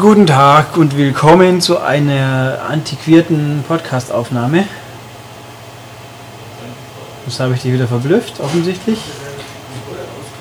[0.00, 4.64] Guten Tag und willkommen zu einer antiquierten Podcast-Aufnahme.
[7.26, 8.98] Das habe ich dich wieder verblüfft, offensichtlich.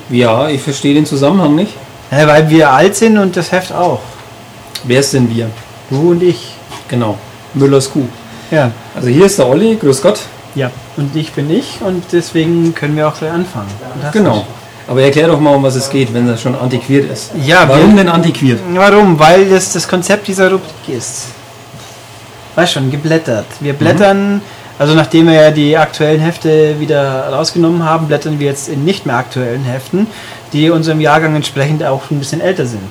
[0.10, 1.74] Ja, ich verstehe den Zusammenhang nicht.
[2.10, 4.00] Ja, weil wir alt sind und das Heft auch.
[4.86, 5.50] Wer ist denn wir?
[5.90, 6.54] Du und ich.
[6.88, 7.18] Genau.
[7.54, 8.08] Müllers Kuh.
[8.52, 8.72] Ja.
[8.96, 10.22] Also hier ist der Olli, grüß Gott.
[10.56, 10.72] Ja.
[10.96, 13.68] Und ich bin ich und deswegen können wir auch gleich anfangen.
[14.14, 14.48] Genau.
[14.90, 17.32] Aber erklär doch mal, um was es geht, wenn das schon antiquiert ist.
[17.46, 18.60] Ja, Warum wir- denn antiquiert?
[18.74, 19.20] Warum?
[19.20, 21.26] Weil das das Konzept dieser Rubrik ist.
[22.56, 23.46] Weißt schon, geblättert.
[23.60, 24.42] Wir blättern,
[24.80, 29.06] also nachdem wir ja die aktuellen Hefte wieder rausgenommen haben, blättern wir jetzt in nicht
[29.06, 30.08] mehr aktuellen Heften,
[30.54, 32.90] die unserem Jahrgang entsprechend auch ein bisschen älter sind.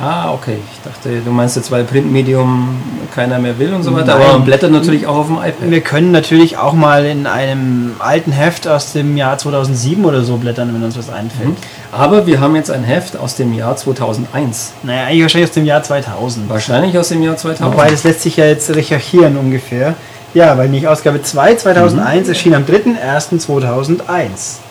[0.00, 0.58] Ah, okay.
[0.72, 2.80] Ich dachte, du meinst jetzt, weil Printmedium
[3.14, 4.16] keiner mehr will und so weiter.
[4.16, 4.22] Nein.
[4.22, 5.70] Aber man blättert natürlich auch auf dem iPad.
[5.70, 10.36] Wir können natürlich auch mal in einem alten Heft aus dem Jahr 2007 oder so
[10.36, 11.48] blättern, wenn uns was einfällt.
[11.48, 11.56] Mhm.
[11.92, 14.72] Aber wir haben jetzt ein Heft aus dem Jahr 2001.
[14.82, 16.48] Naja, eigentlich wahrscheinlich aus dem Jahr 2000.
[16.48, 17.72] Wahrscheinlich aus dem Jahr 2000.
[17.72, 19.94] Wobei, das lässt sich ja jetzt recherchieren ungefähr.
[20.36, 24.02] Ja, weil nicht Ausgabe 2 2001 erschien am 3.1.2001.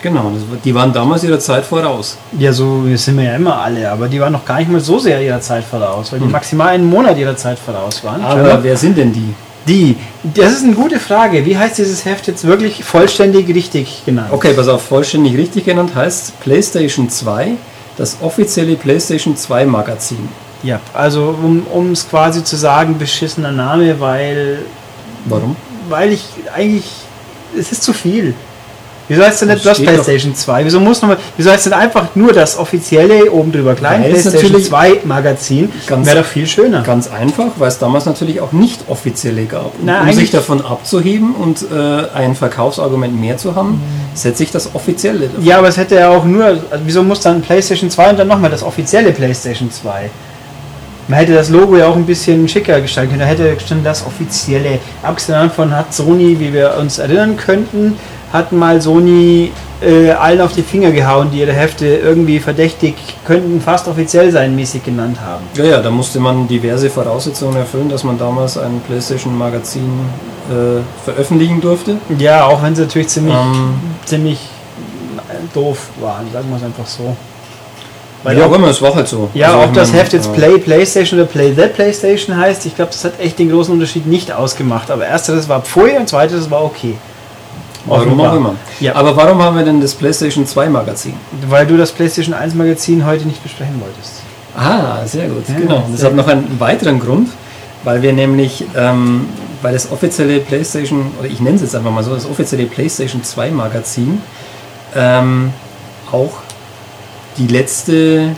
[0.00, 0.30] Genau,
[0.64, 2.18] die waren damals ihrer Zeit voraus.
[2.38, 5.00] Ja, so sind wir ja immer alle, aber die waren noch gar nicht mal so
[5.00, 8.22] sehr ihrer Zeit voraus, weil die maximal einen Monat ihrer Zeit voraus waren.
[8.22, 9.34] Aber wer sind denn die?
[9.66, 11.44] die, das ist eine gute Frage.
[11.44, 14.28] Wie heißt dieses Heft jetzt wirklich vollständig richtig genannt?
[14.30, 17.54] Okay, pass auf, vollständig richtig genannt heißt PlayStation 2,
[17.96, 20.28] das offizielle PlayStation 2 Magazin.
[20.62, 21.34] Ja, also
[21.72, 24.60] um es quasi zu sagen, beschissener Name, weil,
[25.26, 25.56] Warum?
[25.88, 26.24] weil ich
[26.54, 26.84] eigentlich,
[27.56, 28.34] es ist zu viel.
[29.08, 30.64] Wieso heißt denn nicht Das das steht doch- PlayStation 2?
[30.64, 34.42] Wieso muss nochmal, wieso heißt denn einfach nur das offizielle oben drüber klein Weil PlayStation
[34.50, 35.70] natürlich 2 Magazin?
[35.88, 36.82] Wäre doch viel schöner.
[36.82, 39.66] Ganz einfach, weil es damals natürlich auch nicht offizielle gab.
[39.78, 43.80] Und Na, um sich davon abzuheben und äh, ein Verkaufsargument mehr zu haben,
[44.14, 45.28] setze ich das offizielle.
[45.28, 45.44] davor.
[45.44, 48.26] Ja, aber es hätte ja auch nur, also wieso muss dann PlayStation 2 und dann
[48.26, 50.10] nochmal das offizielle PlayStation 2?
[51.08, 53.20] Man hätte das Logo ja auch ein bisschen schicker gestalten können.
[53.20, 54.78] Da hätte schon das offizielle.
[55.02, 57.96] Abgesehen davon hat Sony, wie wir uns erinnern könnten,
[58.32, 62.94] hat mal Sony äh, allen auf die Finger gehauen, die ihre Hefte irgendwie verdächtig,
[63.24, 65.44] könnten fast offiziell sein, mäßig genannt haben.
[65.54, 70.00] Ja, ja, da musste man diverse Voraussetzungen erfüllen, dass man damals ein PlayStation-Magazin
[70.50, 71.98] äh, veröffentlichen durfte.
[72.18, 73.74] Ja, auch wenn sie natürlich ziemlich, Ähm.
[74.04, 74.38] ziemlich
[75.54, 77.16] doof waren, sagen wir es einfach so.
[78.22, 79.30] Weil ja, aber es war halt so.
[79.34, 82.66] Ja, Also, ob ich das Heft jetzt äh, Play PlayStation oder Play the PlayStation heißt,
[82.66, 84.90] ich glaube, das hat echt den großen Unterschied nicht ausgemacht.
[84.90, 86.96] Aber ersteres war pfui und zweiteres war okay.
[87.86, 88.54] Warum auch immer.
[88.80, 88.96] Ja.
[88.96, 91.14] Aber warum haben wir denn das PlayStation 2 Magazin?
[91.48, 94.22] Weil du das PlayStation 1 Magazin heute nicht besprechen wolltest.
[94.56, 95.84] Ah, sehr gut, Ja, genau.
[95.90, 97.28] Das sehr hat noch einen weiteren Grund,
[97.84, 99.28] weil wir nämlich, ähm,
[99.62, 103.22] weil das offizielle PlayStation, oder ich nenne es jetzt einfach mal so, das offizielle PlayStation
[103.22, 104.20] 2 Magazin
[104.96, 105.52] ähm,
[106.10, 106.32] auch
[107.38, 108.30] die letzte,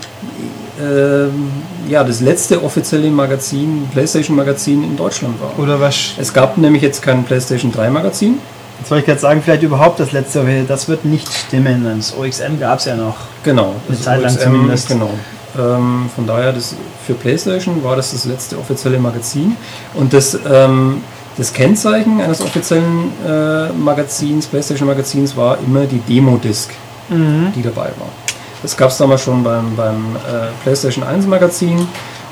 [0.81, 1.51] ähm,
[1.89, 5.59] ja, das letzte offizielle Magazin, PlayStation Magazin in Deutschland war.
[5.59, 6.15] Oder was?
[6.19, 8.39] Es gab nämlich jetzt kein PlayStation 3 Magazin.
[8.79, 11.85] Jetzt wollte ich gerade sagen, vielleicht überhaupt das letzte, aber das wird nicht stimmen.
[11.97, 13.17] Das OXM gab es ja noch.
[13.43, 13.75] Genau.
[13.89, 14.89] Eine Zeit lang OXM, zumindest.
[14.89, 15.11] Genau.
[15.59, 19.57] Ähm, von daher, das, für PlayStation war das das letzte offizielle Magazin.
[19.95, 21.03] Und das, ähm,
[21.37, 26.71] das Kennzeichen eines offiziellen äh, Magazins, PlayStation-Magazins, war immer die Demo-Disc,
[27.11, 28.11] die dabei war.
[28.63, 31.87] Das gab es damals schon beim, beim äh, PlayStation 1 Magazin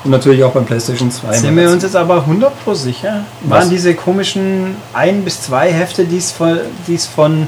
[0.04, 1.56] und natürlich auch beim PlayStation 2 Sind Magazin.
[1.56, 3.24] wir uns jetzt aber 100 pro sicher?
[3.42, 3.60] Was?
[3.60, 7.46] Waren diese komischen ein bis zwei Hefte, die es von, die es von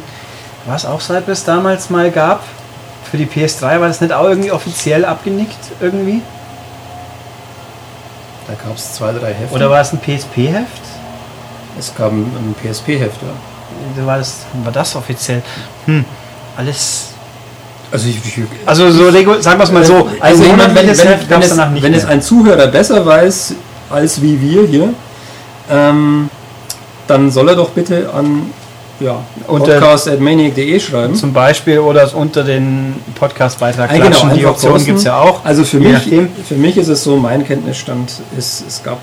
[0.66, 2.42] was auch Cypress damals mal gab?
[3.10, 6.22] Für die PS3 war das nicht auch irgendwie offiziell abgenickt irgendwie?
[8.48, 9.54] da gab es zwei, drei Hefte.
[9.54, 10.82] Oder war es ein PSP-Heft?
[11.78, 14.06] es gab ein, ein PSP-Heft, ja.
[14.06, 15.42] War das, war das offiziell?
[15.86, 16.04] Hm,
[16.56, 17.07] alles.
[17.90, 21.22] Also, ich, ich, Also so sagen wir es mal so, ein Also monatliches wenn, Heft
[21.22, 23.54] wenn, gab es danach nicht wenn es ein Zuhörer besser weiß
[23.90, 24.92] als wie wir hier,
[25.70, 26.28] ähm,
[27.06, 28.50] dann soll er doch bitte an
[29.00, 31.14] ja, Unter- podcast.maniac.de schreiben.
[31.14, 34.28] Zum Beispiel oder es unter den Podcast-Beitrag Ah, genau, klatschen.
[34.30, 35.44] Die einfach Option gibt es ja auch.
[35.44, 36.28] Also für mich, nachdem.
[36.46, 38.98] für mich ist es so, mein Kenntnisstand ist, es gab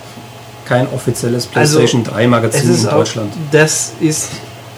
[0.66, 3.32] kein offizielles Also, PlayStation 3 Es Magazin ist in auch, Deutschland.
[3.52, 4.30] das ist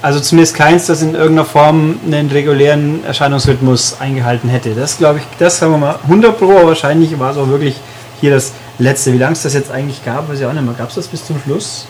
[0.02, 4.76] also zumindest keins, das in irgendeiner Form einen regulären Erscheinungsrhythmus eingehalten hätte.
[4.76, 7.76] Das glaube ich, das sagen wir mal 100 Pro, aber wahrscheinlich war es auch wirklich
[8.22, 9.14] hier das letzte.
[9.14, 10.74] Wie lange es das jetzt eigentlich gab, weiß ich auch nicht mehr.
[10.76, 11.88] Gab es das bis zum Schluss?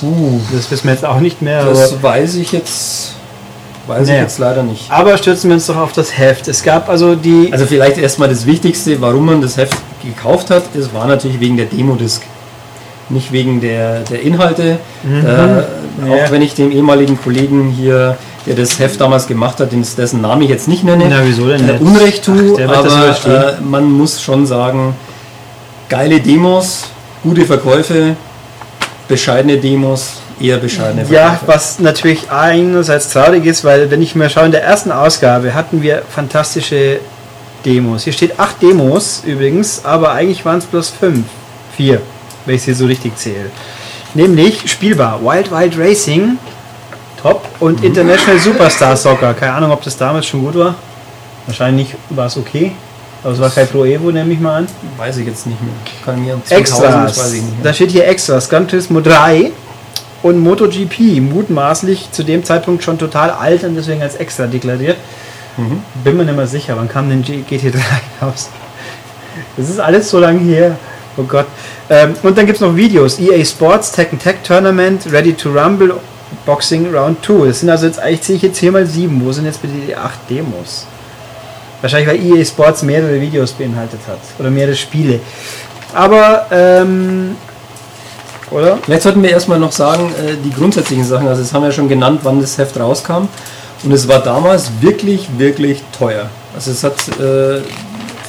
[0.00, 1.64] Puh, Das wissen wir jetzt auch nicht mehr.
[1.64, 3.14] das weiß ich jetzt,
[3.86, 4.18] weiß Naja.
[4.20, 4.90] ich jetzt leider nicht.
[4.90, 6.46] aber stürzen wir uns doch auf das Heft.
[6.46, 7.48] Es gab also die.
[7.52, 11.56] Also vielleicht erstmal das Wichtigste, warum man das Heft gekauft hat, es war natürlich wegen
[11.56, 12.22] der Demo-Disc.
[13.10, 14.78] Nicht wegen der, der Inhalte.
[15.02, 15.26] Mhm.
[15.26, 15.62] Äh,
[16.06, 16.14] Ja.
[16.14, 18.16] Auch wenn ich dem ehemaligen Kollegen hier,
[18.46, 21.68] der das Heft damals gemacht hat, dessen Namen ich jetzt nicht nenne, Na, wieso denn
[21.68, 21.72] äh?
[21.80, 22.86] Unrecht tue, aber
[23.26, 24.94] äh, man muss schon sagen,
[25.88, 26.84] geile Demos,
[27.24, 28.14] gute Verkäufe,
[29.08, 31.14] bescheidene Demos, eher bescheidene Verkäufe.
[31.14, 35.52] Ja, was natürlich einerseits traurig ist, weil wenn ich mir schaue, in der ersten Ausgabe
[35.54, 37.00] hatten wir fantastische
[37.64, 38.04] Demos.
[38.04, 41.24] Hier steht acht Demos übrigens, aber eigentlich waren es bloß fünf.
[41.76, 42.00] Vier,
[42.48, 43.50] wenn ich sie so richtig zähle.
[44.14, 46.38] Nämlich spielbar Wild Wild Racing,
[47.22, 49.34] top, und International Superstar Soccer.
[49.34, 50.74] Keine Ahnung, ob das damals schon gut war.
[51.46, 52.72] Wahrscheinlich war es okay.
[53.22, 54.68] Aber es war kein Pro Evo, nehme ich mal an.
[54.96, 55.72] Weiß ich jetzt nicht mehr.
[56.04, 57.18] Kann mir Extras.
[57.18, 57.74] weiß ich nicht Da mehr.
[57.74, 58.48] steht hier Extras.
[58.48, 59.50] Gran Turismo 3
[60.22, 61.20] und MotoGP.
[61.20, 64.96] Mutmaßlich zu dem Zeitpunkt schon total alt und deswegen als extra deklariert.
[65.56, 65.82] Mhm.
[66.04, 66.74] Bin mir nicht mehr sicher.
[66.76, 67.74] Wann kam denn G- GT3
[68.22, 68.48] raus?
[69.56, 70.76] Das ist alles so lange her.
[71.18, 71.46] Oh Gott.
[71.90, 73.18] Ähm, und dann gibt es noch Videos.
[73.18, 75.94] EA Sports, Tekken Tech Tournament, Ready to Rumble,
[76.46, 77.48] Boxing Round 2.
[77.48, 79.20] Das sind also jetzt eigentlich, sehe ich jetzt hier mal sieben.
[79.24, 80.86] Wo sind jetzt bitte die acht Demos?
[81.80, 84.20] Wahrscheinlich, weil EA Sports mehrere Videos beinhaltet hat.
[84.38, 85.18] Oder mehrere Spiele.
[85.92, 87.36] Aber, ähm,
[88.52, 88.78] oder?
[88.84, 91.26] Vielleicht sollten wir erstmal noch sagen, äh, die grundsätzlichen Sachen.
[91.26, 93.28] Also, das haben wir schon genannt, wann das Heft rauskam.
[93.82, 96.30] Und es war damals wirklich, wirklich teuer.
[96.54, 97.60] Also, es hat äh,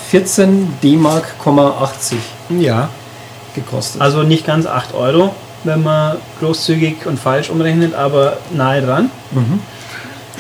[0.10, 2.18] 14 D-Mark, 80
[2.50, 2.90] Ja.
[3.56, 4.02] gekostet.
[4.02, 9.10] Also nicht ganz 8 Euro, wenn man großzügig und falsch umrechnet, aber nahe dran.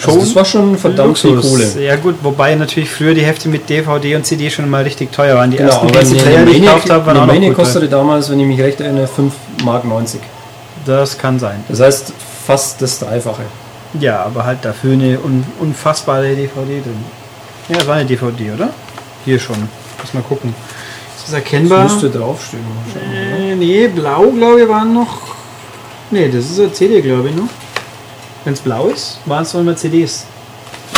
[0.05, 1.35] also das war schon verdammt viel.
[1.39, 1.67] Kohle.
[1.81, 5.35] Ja gut, wobei natürlich früher die Hefte mit DVD und CD schon mal richtig teuer
[5.35, 5.51] waren.
[5.51, 7.65] Die Genau, ersten die ich gekauft habe, waren eine auch noch Mania gut teuer.
[7.65, 9.33] kostete damals, wenn ich mich recht erinnere, 5
[9.63, 10.21] Mark 90.
[10.85, 11.63] Das kann sein.
[11.67, 12.13] Das heißt
[12.45, 13.43] fast das Dreifache.
[13.99, 17.03] Ja, aber halt dafür eine un unfassbare DVD drin.
[17.67, 18.69] Ja, das war eine DVD, oder?
[19.25, 19.57] Hier schon.
[20.01, 20.55] Muss mal gucken.
[21.19, 21.83] Ist das erkennbar?
[21.83, 22.63] Das müsste draufstehen.
[23.13, 25.19] Äh, nee, blau glaube ich waren noch.
[26.11, 27.49] Nee, das ist eine CD, glaube ich, noch.
[28.45, 30.25] Wenn es blau ist, waren es noch immer CDs.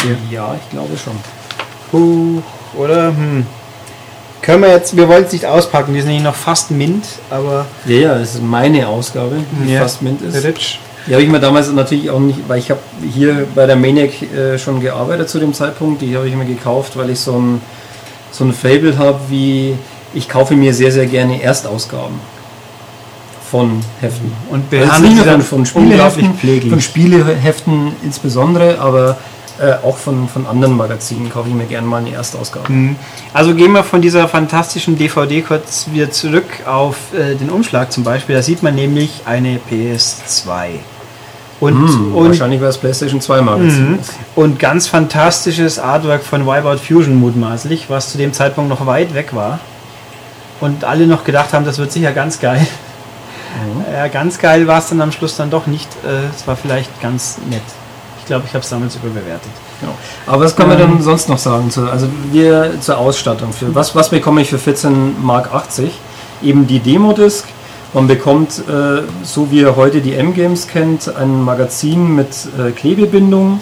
[0.06, 0.16] oder?
[0.30, 1.14] Ja, ich glaube schon.
[1.92, 2.44] Huch,
[2.80, 3.08] oder?
[3.08, 3.46] Hm.
[4.42, 7.66] Können wir jetzt, wir wollen es nicht auspacken, die sind nämlich noch fast mint, aber
[7.86, 9.36] Ja, ja, das ist meine Ausgabe,
[9.66, 9.82] die Ja.
[9.82, 10.44] fast mint ist.
[10.44, 10.80] Rich.
[11.08, 12.80] Die habe ich mir damals natürlich auch nicht, weil ich habe
[13.14, 16.02] hier bei der Maniac äh, schon gearbeitet zu dem Zeitpunkt.
[16.02, 17.62] Die habe ich mir gekauft, weil ich so ein,
[18.32, 19.76] so ein Fable habe, wie
[20.14, 22.20] ich kaufe mir sehr, sehr gerne Erstausgaben
[23.50, 24.32] von Heften.
[24.50, 26.72] Und Also sie nur dann von, Spieleheften, pfleglich.
[26.72, 29.18] von Spieleheften insbesondere, aber
[29.60, 32.72] äh, auch von, von anderen Magazinen kaufe ich mir gerne mal eine Erstausgabe.
[32.72, 32.96] Mhm.
[33.34, 38.04] Also gehen wir von dieser fantastischen DVD kurz wieder zurück auf äh, den Umschlag zum
[38.04, 38.36] Beispiel.
[38.36, 40.68] Da sieht man nämlich eine PS2.
[41.60, 43.92] Und, Hm, und, wahrscheinlich war es PlayStation 2 Magazin.
[43.92, 44.00] Mhm.
[44.36, 49.36] und ganz fantastisches Artwork von Wipeout Fusion mutmaßlich, was zu dem Zeitpunkt noch weit weg
[49.36, 49.60] war.
[50.62, 52.66] Und alle noch gedacht haben, das wird sicher ganz geil.
[53.92, 55.90] Ja, ganz geil war es dann am Schluss dann doch nicht.
[56.06, 57.62] Äh, Es war vielleicht ganz nett.
[58.20, 59.52] Ich glaube, ich habe es damals überbewertet.
[59.82, 59.94] Genau.
[60.28, 60.92] Aber was kann man Ähm.
[60.92, 61.70] dann sonst noch sagen?
[61.70, 63.52] Zu, also wir zur Ausstattung.
[63.52, 65.92] Für was, was bekomme ich für 14 Mark 80?
[66.44, 67.46] Eben die Demo-Disc.
[67.94, 73.60] Man bekommt, äh, so wie ihr heute die M-Games kennt, ein Magazin mit äh, Klebebindung.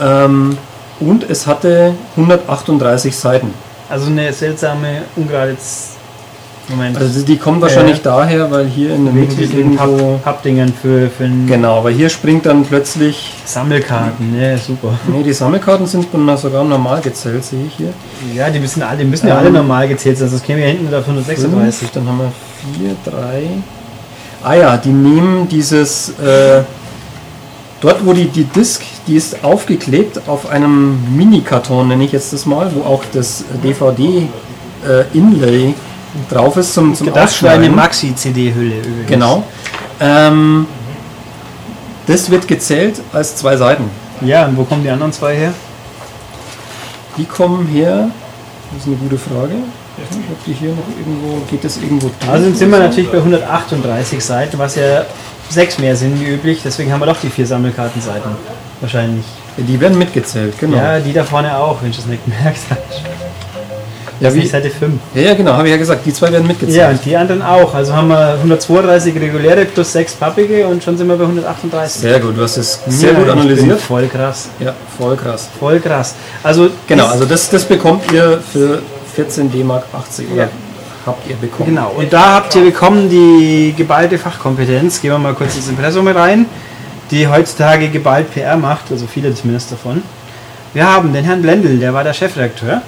[0.00, 0.56] Ähm,
[1.00, 3.52] und es hatte 138 Seiten.
[3.88, 5.56] Also eine seltsame, ungerade
[6.68, 6.96] Moment.
[6.98, 10.18] Also die kommt wahrscheinlich Äh, daher, weil hier in der Mitte irgendwo...
[10.18, 13.32] Papp- Pappdingern für, für Genau, weil hier springt dann plötzlich...
[13.44, 14.40] Sammelkarten.
[14.40, 14.92] Ja, super.
[15.08, 17.92] Nee, die Sammelkarten sind sogar normal gezählt, sehe ich hier.
[18.34, 20.68] Ja, die müssen alle, die müssen ja Ähm, alle normal gezählt sein, sonst kämen wir
[20.68, 21.78] hinten auf 136.
[21.78, 22.30] Fünf, dann haben wir
[22.78, 23.42] 4, 3.
[24.44, 26.62] Ah ja, die nehmen dieses, äh,
[27.80, 32.46] dort wo die, die Disk, die ist aufgeklebt auf einem Mini-Karton, nenne ich jetzt das
[32.46, 35.74] mal, wo auch das DVD-Inlay
[36.28, 37.76] drauf ist zum, zum Gedacht für eine Ausschneiden.
[37.76, 39.08] Maxi-CD-Hülle übrigens.
[39.08, 39.44] Genau.
[40.00, 40.66] Ähm,
[42.06, 43.84] das wird gezählt als zwei Seiten.
[44.20, 45.52] Ja, und wo kommen die anderen zwei her?
[47.16, 48.10] Die kommen her,
[48.72, 49.54] das ist eine gute Frage.
[50.32, 52.30] Ob die hier noch irgendwo, geht das irgendwo durch?
[52.30, 55.04] Also sind wir natürlich bei 138 Seiten, was ja
[55.50, 56.60] sechs mehr sind wie üblich.
[56.64, 58.30] Deswegen haben wir doch die vier Sammelkartenseiten.
[58.80, 59.26] Wahrscheinlich.
[59.58, 60.78] Die werden mitgezählt, genau.
[60.78, 62.80] Ja, die da vorne auch, wenn ich das nicht gemerkt habe.
[64.20, 64.92] Ja, Das wie, Seite 5.
[65.14, 66.76] ja, ja, genau, habe ich ja gesagt, die zwei werden mitgezählt.
[66.76, 67.74] Ja, und die anderen auch.
[67.74, 72.02] Also haben wir 132 reguläre plus 6 pappige und schon sind wir bei 138.
[72.02, 73.80] Sehr gut, du hast es sehr Ja, gut analysiert.
[73.80, 74.48] Voll krass.
[74.58, 75.48] Ja, voll krass.
[75.58, 76.14] Voll krass.
[76.42, 78.82] Also Genau, also das, das bekommt ihr für
[79.14, 80.48] 14 D-Mark 80 oder Ja.
[81.06, 81.70] habt ihr bekommen.
[81.70, 85.00] Genau, und da habt ihr bekommen die geballte Fachkompetenz.
[85.00, 86.44] Gehen wir mal kurz ins Impressum rein,
[87.10, 90.02] die heutzutage geballt PR macht, also viele zumindest davon.
[90.74, 92.82] Wir haben den Herrn Blendl, der war der Chefredakteur.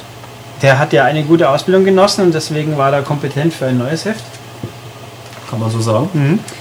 [0.62, 4.04] Der hat ja eine gute Ausbildung genossen und deswegen war er kompetent für ein neues
[4.04, 4.25] Heft.
[5.50, 6.09] Kann man so sagen.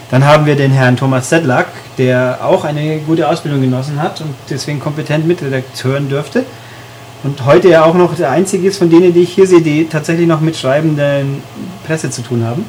[0.10, 1.67] Dann haben wir den Herrn Thomas Sedlak,
[2.00, 6.43] der auch eine gute Ausbildung genossen hat und deswegen kompetent Mitredakteuren dürfte.
[7.24, 9.86] Und heute ja auch noch der einzige ist von denen, die ich hier sehe, die
[9.86, 11.43] tatsächlich noch mit schreibenden
[11.86, 12.65] Presse zu tun haben.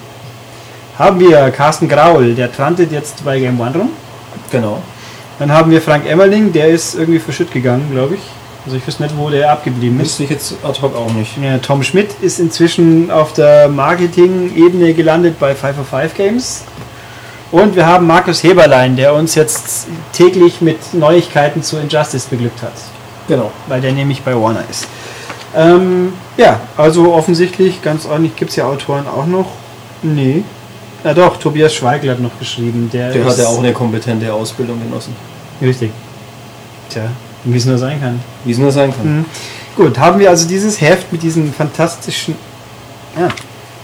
[0.99, 3.89] Haben wir Carsten Graul, der trantet jetzt bei Game One rum.
[4.51, 4.83] Genau.
[5.39, 8.21] Dann haben wir Frank Emmerling, der ist irgendwie verschütt gegangen, glaube ich.
[8.65, 10.11] Also ich wüsste nicht, wo der abgeblieben ist.
[10.11, 11.37] Wüsste ich jetzt ad hoc auch nicht.
[11.43, 16.65] Ja, Tom Schmidt ist inzwischen auf der Marketing-Ebene gelandet bei 505 Games.
[17.51, 22.73] Und wir haben Markus Heberlein, der uns jetzt täglich mit Neuigkeiten zu Injustice beglückt hat.
[23.29, 23.51] Genau.
[23.67, 24.87] Weil der nämlich bei Warner ist.
[25.55, 29.47] Ähm, ja, also offensichtlich, ganz ordentlich, gibt es ja Autoren auch noch.
[30.03, 30.45] Nee.
[31.05, 32.89] Ja doch, Tobias Schweigl hat noch geschrieben.
[32.93, 35.15] Der, Der hat ja auch eine kompetente Ausbildung genossen.
[35.61, 35.91] Richtig.
[36.89, 37.03] Tja,
[37.45, 38.21] wie es nur sein kann.
[38.45, 39.19] Wie es nur sein kann.
[39.19, 39.25] Mhm.
[39.77, 42.35] Gut, haben wir also dieses Heft mit diesen fantastischen.
[43.19, 43.29] Ja,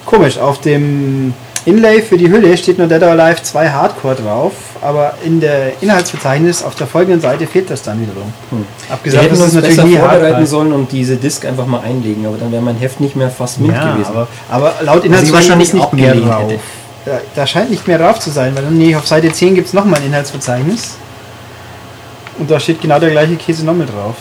[0.05, 1.35] komisch, auf dem
[1.65, 5.83] Inlay für die Hülle steht nur Dead or Alive 2 Hardcore drauf, aber in der
[5.83, 8.33] Inhaltsverzeichnis auf der folgenden Seite fehlt das dann wiederum.
[8.51, 8.65] Hm.
[8.89, 11.81] Abgesehen Wir hätten dass uns es besser vorbereiten Hardcore- sollen und diese Disc einfach mal
[11.81, 14.09] einlegen, aber dann wäre mein Heft nicht mehr fast mit ja, gewesen.
[14.09, 16.53] aber, aber laut ich Inhaltsverzeichnis nicht mehr drauf.
[17.05, 19.73] Da, da scheint nicht mehr drauf zu sein, weil nee, auf Seite 10 gibt es
[19.75, 20.97] nochmal ein Inhaltsverzeichnis.
[22.39, 24.15] Und da steht genau der gleiche Käse nochmal drauf.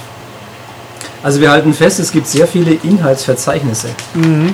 [1.24, 3.90] Also wir halten fest, es gibt sehr viele Inhaltsverzeichnisse.
[4.14, 4.54] Mhm.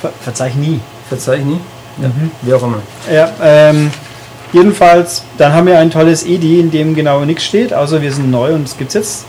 [0.00, 0.80] Ver verzeih nie.
[1.08, 1.60] Verzeih nie?
[2.00, 2.30] Ja, Mhm.
[2.42, 2.78] wie auch immer.
[3.12, 3.90] Ja, ähm,
[4.52, 8.30] jedenfalls, dann haben wir ein tolles EDI, in dem genau nichts steht, außer wir sind
[8.30, 9.24] neu und es gibt's jetzt.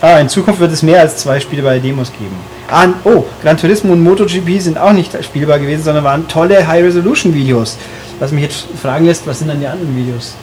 [0.00, 2.36] Ah, in Zukunft wird es mehr als zwei spielbare Demos geben.
[2.70, 7.76] Ah, oh, Gran Turismo und MotoGP sind auch nicht spielbar gewesen, sondern waren tolle High-Resolution-Videos.
[8.18, 10.34] Was mich jetzt fragen lässt, was sind dann die anderen Videos?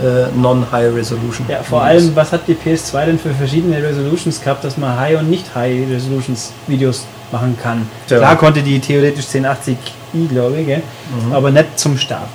[0.00, 1.46] Äh, Non-High Resolution.
[1.48, 5.18] Ja, vor allem, was hat die PS2 denn für verschiedene Resolutions gehabt, dass man High-
[5.18, 7.88] und nicht High-Resolutions-Videos machen kann?
[8.06, 8.18] Tja.
[8.18, 10.68] Klar konnte die theoretisch 1080i, glaube ich?
[10.68, 11.32] Mhm.
[11.32, 12.28] aber nicht zum Start.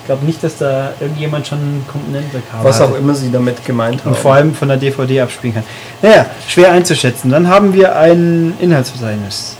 [0.00, 4.10] Ich glaube nicht, dass da irgendjemand schon Komponente Was auch immer sie damit gemeint haben.
[4.12, 5.64] und vor allem von der DVD abspielen kann.
[6.02, 7.30] Naja, schwer einzuschätzen.
[7.30, 9.56] Dann haben wir ein Inhaltsverzeichnis.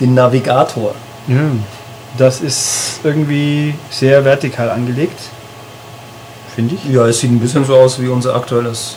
[0.00, 0.94] den Navigator.
[1.26, 1.36] Ja,
[2.16, 5.18] das ist irgendwie sehr vertikal angelegt.
[6.56, 6.92] Finde ich.
[6.92, 8.96] Ja, es sieht ein bisschen so aus wie unser aktuelles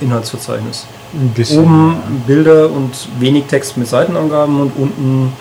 [0.00, 0.86] Inhaltsverzeichnis.
[1.14, 1.62] Ein bisschen.
[1.62, 2.90] Oben Bilder und
[3.20, 5.32] wenig Text mit Seitenangaben und unten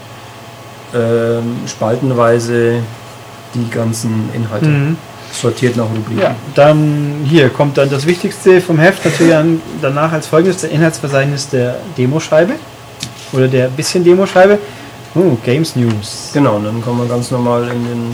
[0.94, 2.76] ähm, spaltenweise
[3.56, 4.68] die ganzen Inhalte.
[4.68, 4.98] Mhm.
[5.32, 6.22] Sortiert nach Rubriken.
[6.22, 10.70] Ja, dann hier kommt dann das Wichtigste vom Heft natürlich an, danach als folgendes der
[10.70, 12.54] Inhaltsverzeichnis der Demoscheibe
[13.32, 14.60] oder der bisschen Demoscheibe.
[15.16, 16.30] Oh, Games News.
[16.34, 18.12] Genau, und dann kommen wir ganz normal in den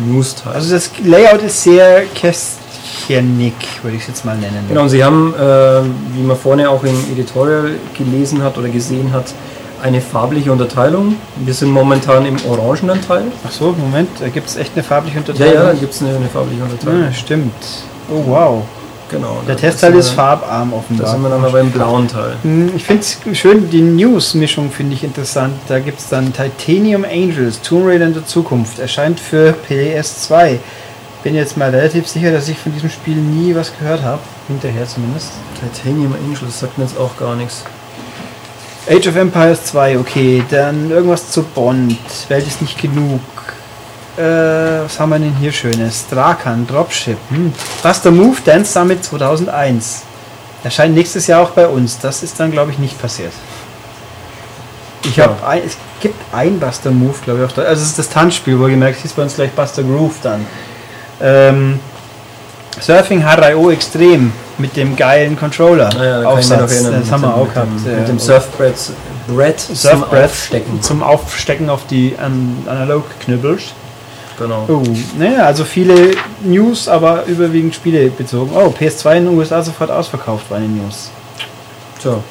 [0.00, 0.52] News-Teil.
[0.54, 4.64] Also das Layout ist sehr kästchenig, würde ich es jetzt mal nennen.
[4.68, 5.82] Genau, und Sie haben, äh,
[6.16, 9.26] wie man vorne auch im Editorial gelesen hat oder gesehen hat,
[9.82, 11.16] eine farbliche Unterteilung.
[11.36, 13.24] Wir sind momentan im orangenen Teil.
[13.46, 15.54] Ach so, Moment, da gibt es echt eine farbliche Ja, Unterteilung.
[15.54, 17.04] ja, da gibt es eine, eine farbliche Unterteilung.
[17.08, 17.52] Ah, stimmt.
[18.12, 18.62] Oh wow.
[19.10, 19.42] Genau.
[19.46, 21.06] Der da Teil sind ist farbarm Da offenbar.
[21.10, 22.36] sind wir dann aber im blauen Teil.
[22.42, 25.54] Hm, Ich finde es schön, die News-Mischung finde ich interessant.
[25.68, 30.58] Da gibt es dann Titanium Angels, Tomb Raider in der Zukunft, erscheint für PS2.
[31.22, 34.20] Bin jetzt mal relativ sicher, dass ich von diesem Spiel nie was gehört habe.
[34.48, 35.32] Hinterher zumindest.
[35.74, 37.64] Titanium Angels sagt mir jetzt auch gar nichts.
[38.88, 40.42] Age of Empires 2, okay.
[40.50, 41.96] Dann irgendwas zu Bond.
[42.28, 43.20] Welt ist nicht genug.
[44.16, 46.06] Äh, was haben wir denn hier Schönes?
[46.10, 47.16] Drakan, Dropship.
[47.30, 47.52] Hm.
[47.82, 50.02] Buster Move Dance Summit 2001.
[50.64, 51.98] Erscheint nächstes Jahr auch bei uns.
[51.98, 53.32] Das ist dann, glaube ich, nicht passiert.
[55.04, 55.24] Ich Ja.
[55.42, 57.66] habe es gibt ein Buster Move, glaube ich, auf Deutsch.
[57.68, 60.46] Also es ist das Tanzspiel, wo gemerkt, hieß bei uns gleich Buster Groove dann.
[61.22, 61.80] Ähm,
[62.80, 65.88] Surfing H3O Extrem mit dem geilen Controller.
[65.88, 66.60] Da mich noch Aufsatz.
[66.60, 67.68] das mit haben wir dem- auch mit gehabt.
[67.86, 67.92] Ja.
[67.98, 68.74] mit dem Surfbrett
[69.28, 70.82] Brett zum Aufstecken.
[70.82, 73.62] zum Aufstecken auf die an Analog-Knüppels.
[74.40, 74.64] Genau.
[74.68, 74.82] Oh,
[75.18, 78.52] naja, also viele News, aber überwiegend Spiele bezogen.
[78.54, 81.10] Oh, PS2 in den USA sofort ausverkauft, war eine News.
[82.00, 82.22] Tja, das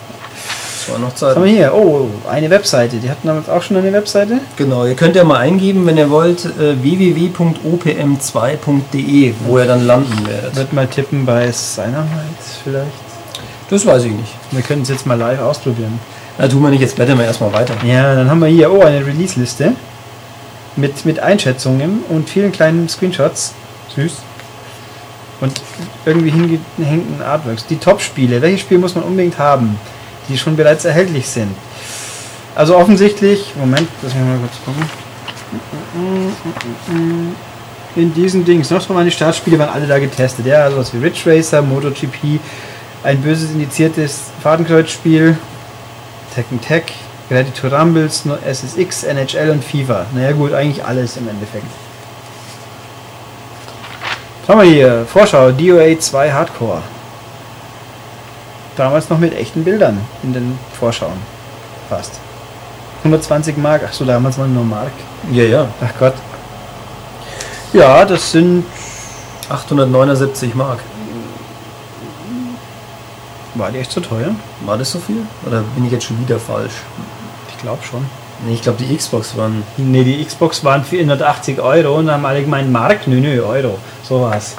[0.90, 1.44] war noch Was haben Zeit.
[1.44, 1.72] wir hier?
[1.76, 2.96] Oh, eine Webseite.
[2.98, 4.40] Die hatten damals auch schon eine Webseite.
[4.56, 10.26] Genau, ihr könnt ja mal eingeben, wenn ihr wollt, äh, www.opm2.de, wo ihr dann landen
[10.28, 10.56] werdet.
[10.56, 12.08] Wird mal tippen bei Cybernight
[12.64, 12.88] vielleicht.
[13.70, 14.34] Das weiß ich nicht.
[14.50, 16.00] Wir können es jetzt mal live ausprobieren.
[16.40, 17.76] Na, tun wir nicht, jetzt blättern wir erstmal weiter.
[17.86, 19.76] Ja, dann haben wir hier, oh, eine Release-Liste.
[20.80, 23.54] Mit, mit Einschätzungen und vielen kleinen Screenshots.
[23.96, 24.14] Süß.
[25.42, 25.62] Und
[26.06, 27.66] irgendwie hingehängten Artworks.
[27.66, 28.42] Die Top-Spiele.
[28.42, 29.78] Welche Spiele muss man unbedingt haben,
[30.28, 31.56] die schon bereits erhältlich sind?
[32.56, 34.84] Also offensichtlich, Moment, lass mich mal kurz gucken.
[37.96, 40.46] In diesen Dings, noch so meine Startspiele waren alle da getestet.
[40.46, 42.40] Ja, also was wie Ridge Racer, MotoGP,
[43.04, 45.38] ein böses indiziertes Fadenkreuzspiel,
[46.36, 46.84] Tekken Tech,
[47.30, 50.08] To Rumbles, nur SSX, NHL und FIFA.
[50.16, 51.68] Naja gut, eigentlich alles im Endeffekt.
[54.48, 56.82] Schauen wir hier, Vorschau, DOA 2 Hardcore.
[58.76, 61.22] damals noch mit echten Bildern in den Vorschauen.
[61.88, 62.14] Fast.
[63.04, 64.92] 120 Mark, ach so, damals waren nur Mark.
[65.32, 65.68] Ja, ja.
[65.82, 66.16] Ach Gott.
[67.74, 68.66] Ja, das sind.
[69.50, 70.80] 879 Mark.
[73.54, 74.36] War die echt so teuer?
[74.62, 75.26] War das so viel?
[75.46, 76.74] Oder bin ich jetzt schon wieder falsch?
[77.60, 78.06] Ich glaube schon.
[78.46, 79.64] Nee, ich glaube, die Xbox waren.
[79.76, 83.78] Nee, die Xbox waren 480 Euro und haben alle gemeint Mark, nö, nö, Euro.
[84.02, 84.56] So war's.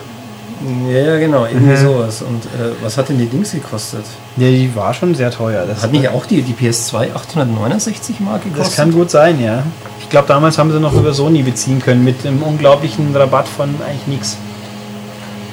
[0.86, 1.76] Ja, ja, genau, irgendwie Mhm.
[1.78, 2.20] sowas.
[2.20, 4.04] Und äh, was hat denn die Dings gekostet?
[4.36, 5.64] Ja, die war schon sehr teuer.
[5.66, 8.66] Das, Hat nicht auch die, die PS2 869 Mark gekostet?
[8.66, 9.62] das kann gut sein, ja.
[10.00, 13.70] Ich glaube, damals haben sie noch über Sony beziehen können mit einem unglaublichen Rabatt von
[13.86, 14.36] eigentlich nichts.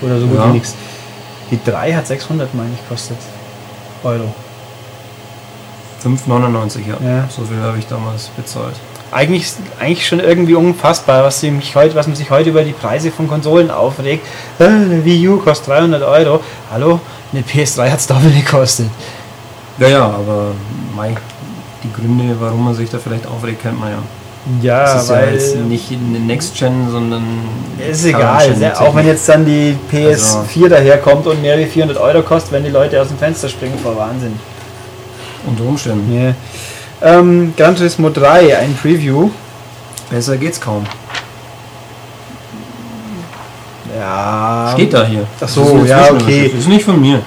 [0.01, 0.49] Oder so gut Ja.
[0.49, 0.75] wie nichts.
[1.51, 3.17] Die 3 hat 600, meine ich, kostet.
[4.03, 4.33] Euro.
[6.03, 7.07] 5,99, ja.
[7.07, 7.29] Ja.
[7.29, 8.75] So viel habe ich damals bezahlt.
[9.11, 12.73] Eigentlich, eigentlich schon irgendwie unfassbar, was, sie mich heute, was man sich heute über die
[12.73, 14.25] Preise von Konsolen aufregt.
[14.59, 16.41] Äh, Eine Wii U kostet 300 Euro.
[16.71, 16.99] Hallo?
[17.31, 18.87] Eine PS3 hat es doppelt gekostet.
[19.79, 20.51] Ja, ja, aber
[20.95, 21.15] mei,
[21.83, 23.97] die Gründe, warum man sich da vielleicht aufregt, kennt man ja.
[24.61, 27.23] Ja, Das ist ja weil jetzt nicht eine Next-Gen, sondern.
[27.89, 28.55] ist egal.
[28.57, 28.79] Ne?
[28.79, 29.75] Auch wenn jetzt dann die
[30.05, 33.49] Also- PS4 daherkommt und mehr wie 400 Euro kostet, wenn die Leute aus dem Fenster
[33.49, 34.37] springen vor Wahnsinn.
[35.47, 36.13] Unter Umständen.
[36.13, 36.33] Ja.
[37.01, 39.29] Ähm, Gran Turismo 3, ein Preview.
[40.09, 40.85] Besser geht's kaum.
[43.97, 44.71] Ja.
[44.73, 45.25] Steht da hier.
[45.41, 46.49] Ach so, Das ja, okay.
[46.49, 47.21] Das ist nicht von mir.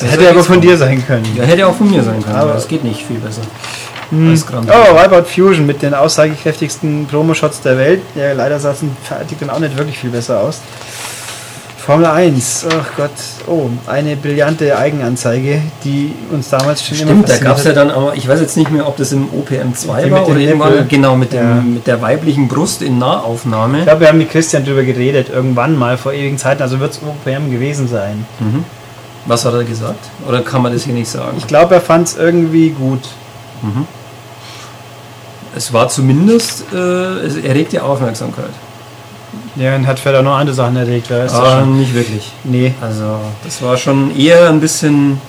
[0.00, 1.26] Das hätte aber von dir sein können.
[1.36, 3.42] Ja, hätte auch von mir sein können, Aber- es geht nicht viel besser.
[4.10, 4.34] Hm.
[4.52, 8.02] Oh, Wipeout Fusion mit den aussagekräftigsten Promo-Shots der Welt.
[8.16, 10.60] Ja, leider sah es fertig dann auch nicht wirklich viel besser aus.
[11.84, 13.10] Formel 1, ach Gott,
[13.46, 18.14] oh, eine brillante Eigenanzeige, die uns damals schon Stimmt, da gab es ja dann aber,
[18.14, 21.16] ich weiß jetzt nicht mehr, ob das im OPM 2 Mit war oder irgendwann, genau,
[21.16, 21.54] mit, dem, Ja.
[21.54, 23.78] mit der weiblichen Brust in Nahaufnahme.
[23.78, 26.92] Ich glaube, wir haben mit Christian drüber geredet, irgendwann mal vor ewigen Zeiten, also wird
[26.92, 28.26] es OPM gewesen sein.
[28.40, 28.64] Mhm.
[29.24, 30.04] Was hat er gesagt?
[30.28, 31.36] Oder kann man das hier nicht sagen?
[31.38, 33.08] Ich glaube, er fand es irgendwie gut.
[33.62, 33.86] Mhm.
[35.56, 38.50] Es war zumindest, äh, es erregte Aufmerksamkeit.
[39.60, 41.10] Ja, und hat vielleicht auch noch andere Sachen erregt.
[41.10, 42.32] Da ist er Aber schon, nicht wirklich.
[42.44, 42.72] nee.
[42.80, 45.20] Also, das war schon eher ein bisschen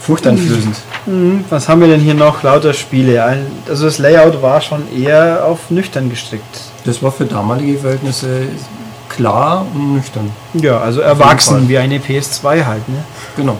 [0.00, 0.76] furchteinflößend.
[1.06, 2.42] Mhm, Was haben wir denn hier noch?
[2.42, 3.22] Lauter Spiele.
[3.68, 6.60] Also das Layout war schon eher auf nüchtern gestrickt.
[6.84, 8.42] Das war für damalige Verhältnisse
[9.08, 10.30] klar und nüchtern.
[10.54, 13.04] Ja, also erwachsen, wie eine PS2 halt, ne?
[13.36, 13.56] Genau.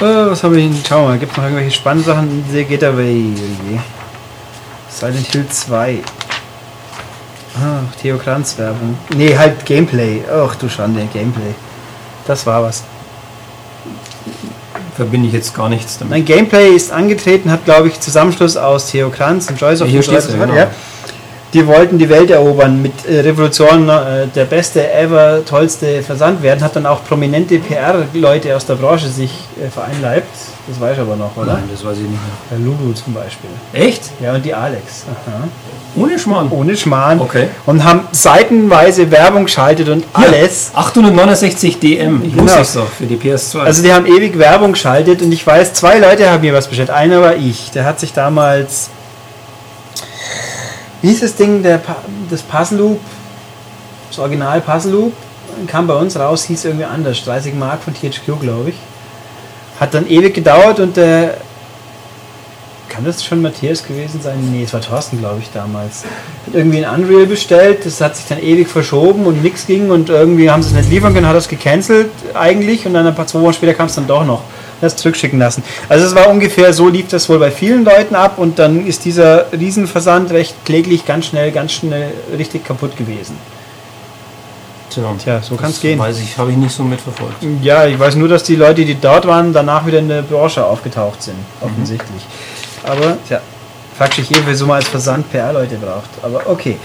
[0.00, 0.72] Äh, was haben wir hier?
[0.88, 2.44] Schauen wir mal, gibt es noch irgendwelche spannenden Sachen?
[2.50, 3.26] The Getaway.
[4.88, 5.98] Silent Hill 2.
[7.56, 8.96] Ach, Theo Kranz Werbung.
[9.14, 10.22] Nee, halt Gameplay.
[10.30, 11.54] Ach du Schande, Gameplay.
[12.26, 12.82] Das war was.
[14.96, 16.10] Verbinde ich jetzt gar nichts damit.
[16.12, 20.02] Mein Gameplay ist angetreten, hat glaube ich Zusammenschluss aus Theo Kranz und Joyce of Hier
[20.02, 20.70] steht's und so ja, genau.
[21.54, 26.62] Die wollten die Welt erobern mit äh, Revolution, äh, der beste ever, tollste Versand werden,
[26.64, 29.30] hat dann auch prominente PR-Leute aus der Branche sich
[29.62, 30.28] äh, vereinleibt.
[30.66, 31.54] Das weiß ich aber noch, oder?
[31.54, 32.20] Nein, das weiß ich nicht mehr.
[32.50, 33.50] Der Lulu zum Beispiel.
[33.74, 34.02] Echt?
[34.20, 35.04] Ja, und die Alex.
[35.26, 35.48] Aha.
[35.94, 36.48] Ohne Schmarrn.
[36.50, 37.20] Ohne Schmarrn.
[37.20, 37.48] Okay.
[37.66, 40.70] Und haben seitenweise Werbung geschaltet und alles.
[40.74, 42.22] 869 DM.
[42.24, 42.58] Ich Genau.
[42.58, 43.58] wusste für die PS2.
[43.58, 46.88] Also die haben ewig Werbung geschaltet und ich weiß, zwei Leute haben mir was bestellt.
[46.88, 47.70] Einer war ich.
[47.72, 48.88] Der hat sich damals.
[51.02, 51.80] Wie hieß das Ding, der
[52.30, 53.00] das Puzzle Loop?
[54.08, 55.12] Das Original Puzzle Loop
[55.66, 57.24] kam bei uns raus, hieß irgendwie anders.
[57.24, 58.76] 30 Mark von THQ, glaube ich.
[59.80, 61.38] Hat dann ewig gedauert und der.
[62.88, 64.50] Kann das schon Matthias gewesen sein?
[64.52, 66.04] Nee, es war Thorsten, glaube ich, damals.
[66.46, 70.10] Hat irgendwie ein Unreal bestellt, das hat sich dann ewig verschoben und nichts ging und
[70.10, 73.26] irgendwie haben sie es nicht liefern können, hat es gecancelt eigentlich und dann ein paar
[73.26, 74.42] zwei Wochen später kam es dann doch noch.
[74.82, 75.62] Das zurückschicken lassen.
[75.88, 79.04] Also es war ungefähr so, lief das wohl bei vielen Leuten ab und dann ist
[79.04, 83.36] dieser Riesenversand recht kläglich ganz schnell, ganz schnell richtig kaputt gewesen.
[84.90, 85.98] Tja, Tja, so kann's das gehen.
[85.98, 87.36] Weiß ich, habe ich nicht so mitverfolgt.
[87.62, 90.64] Ja, ich weiß nur, dass die Leute, die dort waren, danach wieder in der Branche
[90.66, 92.22] aufgetaucht sind, offensichtlich.
[92.82, 93.40] Aber, ja,
[93.96, 96.10] fragt sich eh, wieso man als Versand PR-Leute braucht.
[96.22, 96.76] Aber okay.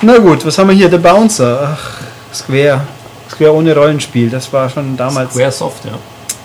[0.00, 0.90] Na gut, was haben wir hier?
[0.90, 1.76] The Bouncer.
[1.76, 2.00] Ach,
[2.34, 2.80] Square.
[3.30, 4.30] Square ohne Rollenspiel.
[4.30, 5.34] Das war schon damals.
[5.34, 5.92] Squaresoft, ja.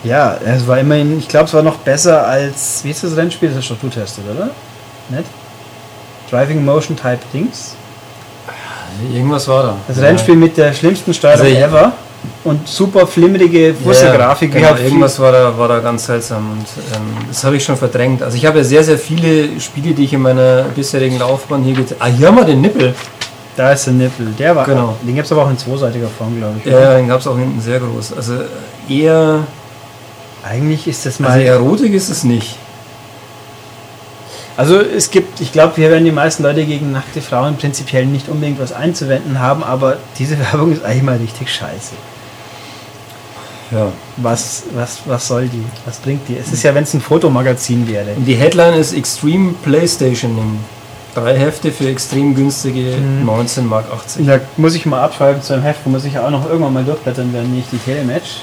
[0.03, 2.83] Ja, es war immerhin, ich glaube, es war noch besser als.
[2.83, 3.49] Wie ist das Rennspiel?
[3.49, 4.49] Das doch du testet, oder?
[5.09, 5.25] Nicht?
[6.29, 7.75] Driving Motion Type Dings.
[9.13, 9.75] Irgendwas war da.
[9.87, 10.03] Das ja.
[10.03, 11.93] Rennspiel mit der schlimmsten Steuerung Also ever.
[12.43, 14.53] Und super flimmerige Fusselgrafik.
[14.53, 17.77] Ja, genau, irgendwas war da, war da ganz seltsam und ähm, das habe ich schon
[17.77, 18.21] verdrängt.
[18.21, 21.75] Also ich habe ja sehr, sehr viele Spiele, die ich in meiner bisherigen Laufbahn hier
[21.75, 22.93] gezeigt Ah, hier haben wir den Nippel.
[23.55, 24.27] Da ist der Nippel.
[24.37, 24.65] Der war.
[24.65, 24.97] Genau.
[25.01, 26.71] Den gibt es aber auch in zweiseitiger Form, glaube ich.
[26.71, 28.13] Ja, den gab es auch hinten sehr groß.
[28.13, 28.35] Also
[28.87, 29.39] eher,
[30.43, 31.41] Eigentlich ist das also mal.
[31.41, 32.55] Erotik ist es nicht.
[34.59, 38.27] Also es gibt, ich glaube, hier werden die meisten Leute gegen nackte Frauen prinzipiell nicht
[38.27, 41.93] unbedingt was einzuwenden haben, aber diese Werbung ist eigentlich mal richtig scheiße.
[43.71, 43.91] Ja.
[44.17, 45.63] Was, was, was soll die?
[45.85, 46.35] Was bringt die?
[46.35, 48.11] Es ist ja, wenn es ein Fotomagazin wäre.
[48.17, 50.59] Und die Headline ist Extreme Playstationing.
[51.15, 54.25] Drei Hefte für extrem günstige 19 Mark 80.
[54.27, 56.83] Da muss ich mal abschreiben zu einem Heft, wo muss ich auch noch irgendwann mal
[56.83, 58.41] durchblättern werden, nicht die Telematch.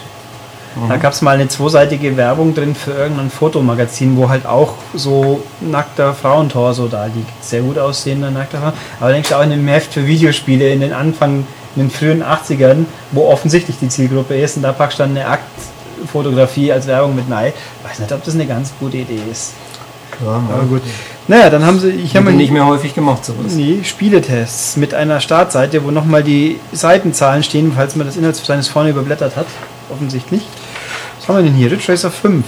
[0.89, 5.43] Da gab es mal eine zweiseitige Werbung drin für irgendein Fotomagazin, wo halt auch so
[5.61, 7.45] nackter Frauentorso da liegt.
[7.45, 8.73] Sehr gut aussehender nackter Frau.
[9.01, 12.23] Aber denkst du auch in einem Heft für Videospiele in den Anfang, in den frühen
[12.23, 17.17] 80ern, wo offensichtlich die Zielgruppe ist und da packst du dann eine Aktfotografie als Werbung
[17.17, 17.53] mit rein.
[17.83, 19.55] Weiß nicht, ob das eine ganz gute Idee ist.
[20.25, 20.83] Ja, Aber gut.
[21.29, 23.53] Naja, dann haben sie, ich habe nicht mehr häufig gemacht, sowas.
[23.53, 28.91] Nee, Spieletests mit einer Startseite, wo nochmal die Seitenzahlen stehen, falls man das Inhaltsverzeichnis vorne
[28.91, 29.47] überblättert hat.
[29.91, 30.43] Offensichtlich.
[31.27, 31.73] Was haben wir denn hier?
[31.73, 32.45] Ridge Racer 5.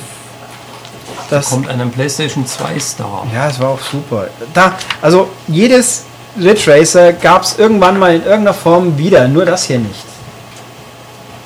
[1.30, 3.26] Das, Kommt einem PlayStation 2 Star.
[3.34, 4.28] ja, es war auch super.
[4.54, 6.04] Da, also jedes
[6.40, 10.04] Ridge Racer gab es irgendwann mal in irgendeiner Form wieder, nur das hier nicht.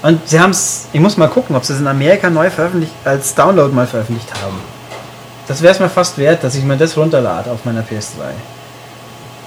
[0.03, 2.93] Und sie haben es, ich muss mal gucken, ob sie es in Amerika neu veröffentlicht,
[3.05, 4.61] als Download mal veröffentlicht haben.
[5.49, 8.21] Das wäre es mir fast wert, dass ich mir das runterlade auf meiner PS3.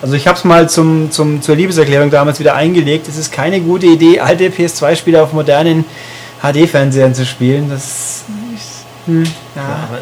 [0.01, 3.07] Also ich habe es mal zum, zum, zur Liebeserklärung damals wieder eingelegt.
[3.07, 5.85] Es ist keine gute Idee, alte PS2-Spiele auf modernen
[6.41, 7.69] HD-Fernsehern zu spielen.
[7.69, 8.23] Das ist,
[9.05, 9.23] hm,
[9.55, 9.67] Ja, ja.
[9.89, 9.99] aber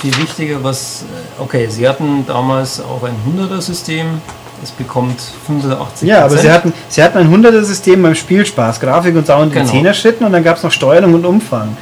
[0.00, 1.02] viel wichtiger, was.
[1.02, 4.20] äh, Okay, sie hatten damals auch ein 100er-System.
[4.62, 9.26] Es bekommt 85 Ja, aber sie hatten, sie hatten ein 100er-System beim Spielspaß, Grafik und
[9.26, 9.72] Sound in Genau.
[9.72, 11.74] 10er-Schritten und dann gab es noch Steuerung und Umfang.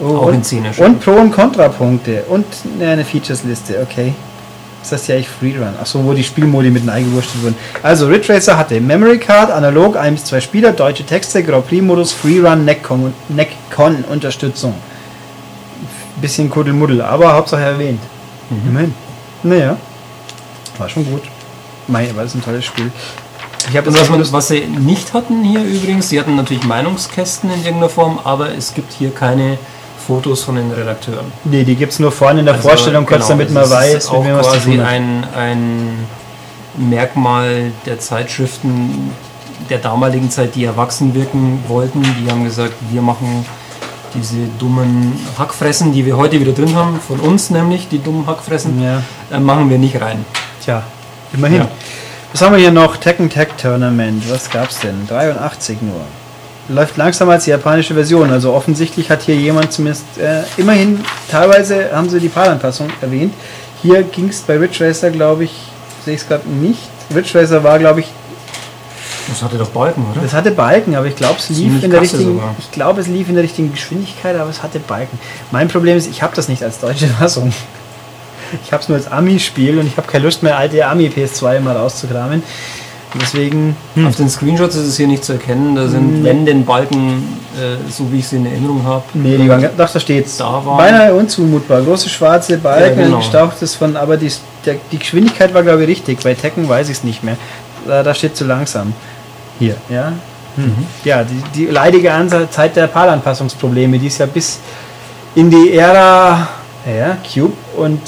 [0.00, 0.84] Oh, Auch und, in 10er-Schritten.
[0.84, 2.46] Und Pro- und Kontrapunkte und
[2.78, 4.14] ne, eine Features-Liste, okay.
[4.88, 5.74] Das heißt ja eigentlich Freerun.
[5.80, 7.56] Achso, wo die Spielmodi mit eingewurschtelt wurden.
[7.82, 12.12] Also, Ridge Racer hatte Memory Card, analog 1 bis 2 Spieler, deutsche Texte, Grand Prix-Modus,
[12.12, 14.74] Freerun, Neckcon- Neckcon-Unterstützung.
[16.20, 18.00] Bisschen Kuddelmuddel, aber Hauptsache erwähnt.
[18.66, 18.94] Immerhin.
[19.42, 19.76] Naja,
[20.78, 21.22] war schon gut.
[21.88, 22.90] Mein, war das ein tolles Spiel.
[23.68, 27.58] Ich habe jetzt was, was sie nicht hatten hier übrigens, sie hatten natürlich Meinungskästen in
[27.58, 29.58] irgendeiner Form, aber es gibt hier keine
[30.06, 31.26] Fotos von den Redakteuren.
[31.44, 34.12] Nee, die gibt es nur vorne in der Also, Vorstellung, kurz genau, damit man weiß,
[34.12, 34.86] mit wem was zu quasi tun hat.
[34.88, 36.06] ein, ein
[36.76, 39.10] Merkmal der Zeitschriften
[39.70, 42.02] der damaligen Zeit, die erwachsen wirken wollten.
[42.02, 43.44] Die haben gesagt, wir machen
[44.14, 48.80] diese dummen Hackfressen, die wir heute wieder drin haben, von uns nämlich, die dummen Hackfressen,
[48.82, 50.24] Ja, äh, machen wir nicht rein.
[50.64, 50.82] tja,
[51.32, 51.58] immerhin.
[51.62, 51.68] Ja.
[52.32, 52.96] Was haben wir hier noch?
[52.98, 54.22] Tekken Tag Tournament.
[54.30, 55.06] Was gab's denn?
[55.08, 56.00] 83 nur.
[56.68, 58.30] Läuft langsam als die japanische Version.
[58.30, 61.00] Also offensichtlich hat hier jemand zumindest äh, immerhin,
[61.30, 63.32] teilweise haben sie die PAL-Anpassung erwähnt.
[63.82, 65.52] Hier ging es bei Ridge Racer, glaube ich,
[66.04, 66.80] sehe ich es gerade nicht.
[67.14, 68.06] Ridge Racer war, glaube ich,
[69.28, 70.22] Das hatte doch Balken, oder?
[70.22, 72.24] Das hatte Balken, aber ich glaube, es lief in der richtigen.
[72.24, 72.54] sogar.
[72.58, 75.18] Ich glaube, es lief in der richtigen Geschwindigkeit, aber es hatte Balken.
[75.52, 77.52] Mein Problem ist, ich habe das nicht als deutsche Fassung.
[78.64, 81.60] Ich habe es nur als Ami-Spiel und ich habe keine Lust mehr, alte Ami PS2
[81.60, 82.42] mal rauszukramen.
[83.20, 83.76] Deswegen.
[84.06, 85.74] Auf den Screenshots ist es hier nicht zu erkennen.
[85.76, 89.48] Da sind, wenn den Balken, äh, so wie ich sie in Erinnerung habe, Nee, die
[89.48, 90.36] waren, doch, da steht's.
[90.36, 91.82] Da waren- Beinahe unzumutbar.
[91.82, 93.18] Große schwarze Balken, Ja, genau.
[93.18, 94.30] gestauchtes von, aber die,
[94.64, 96.20] der, die Geschwindigkeit war, glaube ich, richtig.
[96.22, 97.36] Bei Tekken weiß ich es nicht mehr.
[97.86, 98.92] Da, da steht zu langsam.
[99.58, 100.12] Hier, ja.
[100.56, 100.72] Hm.
[101.04, 104.58] Ja, die, die leidige Anzahl Zeit der PAL-Anpassungsprobleme, die ist ja bis
[105.34, 106.48] in die Ära
[106.86, 108.00] ja, Cube und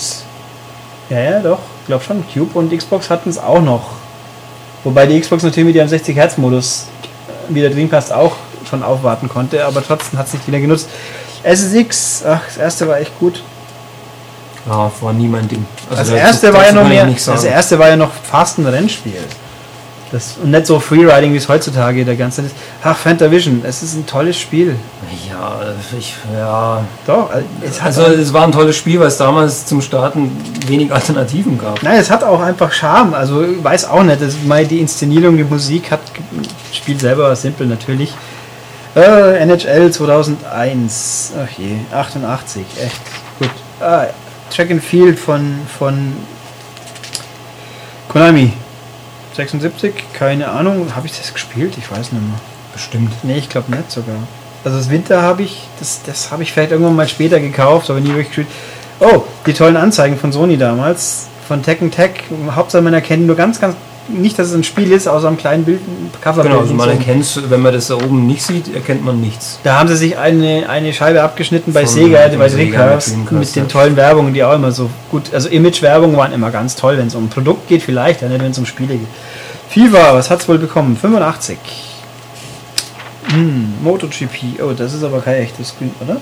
[1.10, 3.97] ja, ja, doch, glaube schon, Cube und Xbox hatten es auch noch.
[4.88, 8.36] Wobei die Xbox natürlich mit ihrem 60 Hertz Modus äh, wie der Dreamcast auch
[8.70, 10.88] schon aufwarten konnte, aber trotzdem hat es nicht wieder genutzt.
[11.44, 13.42] SSX, ach, das erste war echt gut.
[14.66, 15.66] ja, war nie mein Ding.
[15.90, 19.12] Also Das erste war ja noch mehr, das erste war ja noch fast ein Rennspiel.
[20.10, 22.54] Das, und nicht so Freeriding, wie es heutzutage der ganze ist.
[22.82, 24.74] Ach, Fantavision, es ist ein tolles Spiel.
[25.30, 25.60] Ja,
[25.98, 26.82] ich, ja.
[27.06, 30.30] Doch, äh, es Also es war ein tolles Spiel, weil es damals zum Starten
[30.66, 31.82] wenig Alternativen gab.
[31.82, 33.12] Nein, es hat auch einfach Charme.
[33.12, 36.00] Also ich weiß auch nicht, das, mal die Inszenierung, die Musik hat
[36.68, 38.14] das Spiel selber war simpel natürlich.
[38.96, 43.00] Äh, NHL 2001, ach je, 88, echt
[43.38, 43.50] gut.
[43.80, 44.06] Ah,
[44.50, 46.14] Track and Field von von
[48.08, 48.52] Konami
[49.38, 51.74] 76, keine Ahnung, habe ich das gespielt?
[51.78, 52.40] Ich weiß nicht mehr.
[52.72, 53.12] Bestimmt.
[53.22, 54.16] Nee, ich glaube nicht sogar.
[54.64, 58.00] Also das Winter habe ich, das, das habe ich vielleicht irgendwann mal später gekauft, aber
[58.00, 58.48] nie wirklich gespielt.
[58.98, 62.24] Oh, die tollen Anzeigen von Sony damals, von Tekken Tech.
[62.50, 63.76] Hauptsache man erkennt nur ganz, ganz,
[64.08, 65.80] nicht, dass es ein Spiel ist, außer einem kleinen Bild,
[66.20, 66.52] Coverbild.
[66.52, 69.60] Genau, also man erkennt, wenn man das da oben nicht sieht, erkennt man nichts.
[69.62, 73.68] Da haben sie sich eine, eine Scheibe abgeschnitten bei Von Sega, bei Dreamcast, mit den
[73.68, 77.14] tollen Werbungen, die auch immer so gut, also Image-Werbungen waren immer ganz toll, wenn es
[77.14, 79.08] um ein Produkt geht vielleicht, ja nicht, wenn es um Spiele geht.
[79.70, 80.96] FIFA, was hat es wohl bekommen?
[80.96, 81.58] 85.
[83.30, 86.18] Hm, MotoGP, oh, das ist aber kein echtes Screen, oder?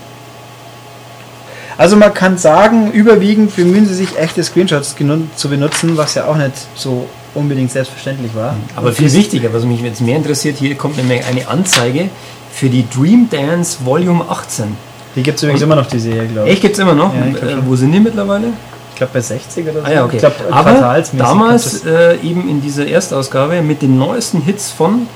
[1.79, 4.97] Also man kann sagen, überwiegend bemühen sie sich echte Screenshots
[5.37, 8.57] zu benutzen, was ja auch nicht so unbedingt selbstverständlich war.
[8.75, 12.09] Aber viel wichtiger, was mich jetzt mehr interessiert, hier kommt nämlich eine Anzeige
[12.51, 14.75] für die Dream Dance Volume 18.
[15.15, 16.55] Die gibt es übrigens Und- immer noch, die Serie, glaube ich.
[16.55, 17.13] Echt, gibt's immer noch?
[17.15, 18.49] Ja, äh, wo sind die mittlerweile?
[18.97, 19.87] Ich glaube bei 60 oder so.
[19.87, 20.17] Ah ja, okay.
[20.17, 25.07] Ich glaube, Aber damals äh, eben in dieser Erstausgabe mit den neuesten Hits von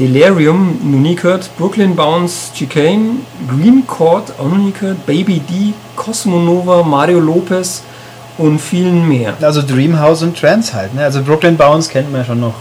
[0.00, 5.74] Delirium, noch nie gehört, Brooklyn Bounce, Chicane, Green Chord, auch noch nie gehört, Baby D,
[5.94, 7.84] Cosmonova, Mario Lopez
[8.36, 9.34] und vielen mehr.
[9.40, 10.92] Also Dreamhouse und Trance halt.
[10.92, 11.04] Ne?
[11.04, 12.54] Also Brooklyn Bounce kennt man ja schon noch.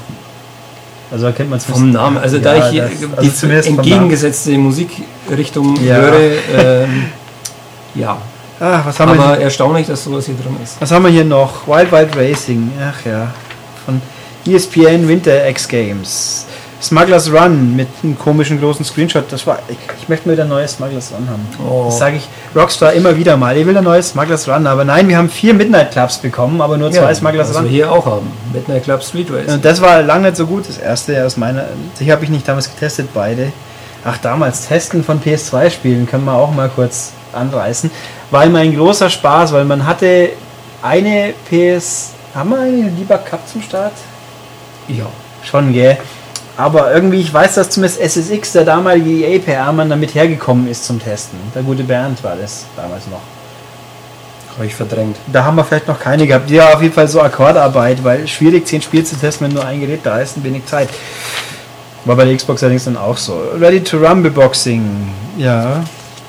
[1.11, 5.95] Also kennt man Vom Namen, also da ich hier das- die also entgegengesetzte Musikrichtung Ja.
[5.95, 6.19] höre,
[6.83, 7.05] ähm,
[7.95, 8.19] ja.
[8.63, 9.43] Ah, was haben wir Aber hier?
[9.43, 10.79] erstaunlich, dass sowas hier drin ist.
[10.79, 11.67] Was haben wir hier noch?
[11.67, 12.71] Wild Wild Racing.
[12.81, 13.27] Ach ja.
[13.85, 14.01] Von
[14.47, 16.45] ESPN Winter X Games.
[16.81, 19.25] Smugglers Run mit einem komischen großen Screenshot.
[19.29, 19.59] Das war.
[19.67, 21.45] Ich, ich möchte mal wieder ein neues Smugglers Run haben.
[21.69, 21.85] Oh.
[21.87, 23.57] Das sage ich Rockstar immer wieder mal.
[23.57, 26.77] Ich will ein neues Smugglers Run, aber nein, wir haben vier Midnight Clubs bekommen, aber
[26.77, 27.65] nur zwei Smugglers was Run.
[27.65, 28.31] wir hier auch haben.
[28.53, 29.53] Midnight Club Street Race.
[29.53, 31.65] Und das war lange nicht so gut, das erste aus meiner.
[31.99, 33.51] Die habe ich nicht damals getestet, beide.
[34.05, 37.91] Ach, damals Testen von PS2-Spielen können wir auch mal kurz anreißen.
[38.31, 40.29] War immer ein großer Spaß, weil man hatte
[40.81, 42.11] eine PS.
[42.33, 43.93] Haben wir eine Debug Cup zum Start?
[44.87, 45.05] Ja.
[45.43, 45.97] Schon, gell?
[46.55, 51.37] Aber irgendwie, ich weiß, dass zumindest SSX, der damalige EA-PR-Mann, damit hergekommen ist zum Testen.
[51.55, 53.21] Der gute Bernd war das damals noch.
[54.55, 55.17] Habe ich verdrängt.
[55.31, 56.49] Da haben wir vielleicht noch keine gehabt.
[56.51, 59.79] Ja, auf jeden Fall so Akkordarbeit, weil schwierig, 10 Spiele zu testen, wenn nur ein
[59.79, 60.89] Gerät da ist und wenig Zeit.
[62.05, 63.41] War bei der Xbox allerdings dann auch so.
[63.59, 65.11] Ready to Rumble Boxing.
[65.37, 65.83] Ja.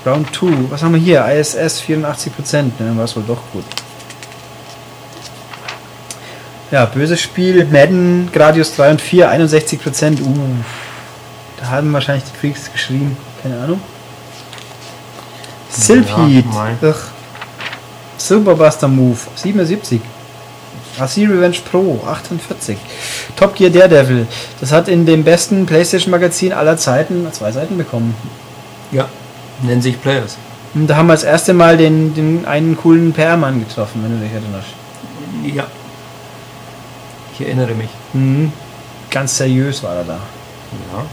[0.06, 0.70] Round 2.
[0.70, 1.24] Was haben wir hier?
[1.26, 2.72] ISS 84%.
[2.78, 3.64] Ne, war es wohl doch gut.
[6.70, 7.64] Ja, böses Spiel.
[7.66, 10.20] Madden, Gradius 3 und 4, 61%.
[10.22, 10.36] Uh.
[11.60, 13.16] Da haben wahrscheinlich die Freaks geschrieben.
[13.42, 13.80] Keine Ahnung.
[16.52, 16.78] Mein.
[16.82, 16.96] Ugh.
[18.16, 20.00] Silverbuster Move 77.
[20.98, 22.76] AC Revenge Pro 48.
[23.36, 24.26] Top Gear Daredevil.
[24.60, 28.14] Das hat in dem besten PlayStation Magazin aller Zeiten zwei Seiten bekommen.
[28.92, 29.08] Ja.
[29.62, 30.36] Nennen sich Players.
[30.74, 34.24] Und da haben wir das erste Mal den, den einen coolen PR-Mann getroffen, wenn du
[34.24, 34.68] dich erinnerst.
[35.44, 35.66] Ja.
[37.32, 37.90] Ich erinnere mich.
[38.12, 38.52] Mhm.
[39.10, 40.14] Ganz seriös war er da.
[40.14, 41.04] Ja.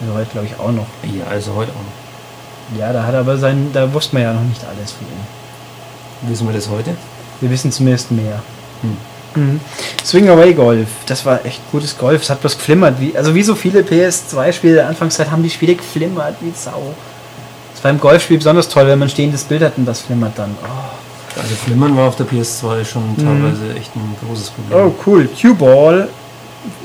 [0.00, 0.86] Also heute glaube ich auch noch.
[1.02, 2.78] Ja, also heute auch noch.
[2.78, 6.30] Ja, da hat er aber sein, da wusste man ja noch nicht alles von ihm.
[6.30, 6.94] Wissen wir das heute?
[7.40, 8.42] Wir wissen zumindest mehr.
[8.82, 8.96] Hm.
[9.34, 9.60] Mhm.
[10.04, 12.22] Swing Away Golf, das war echt gutes Golf.
[12.22, 13.00] Es hat bloß geflimmert.
[13.00, 16.94] Wie, also wie so viele PS2-Spiele der Anfangszeit haben die Spiele geflimmert wie Sau.
[17.80, 20.54] Das war im Golfspiel besonders toll, wenn man stehendes Bild hat und das flimmert dann.
[20.62, 24.78] Oh, Also Flimmern war auf der PS2 schon teilweise echt ein großes Problem.
[24.78, 25.26] oh cool.
[25.28, 26.08] Cue-Ball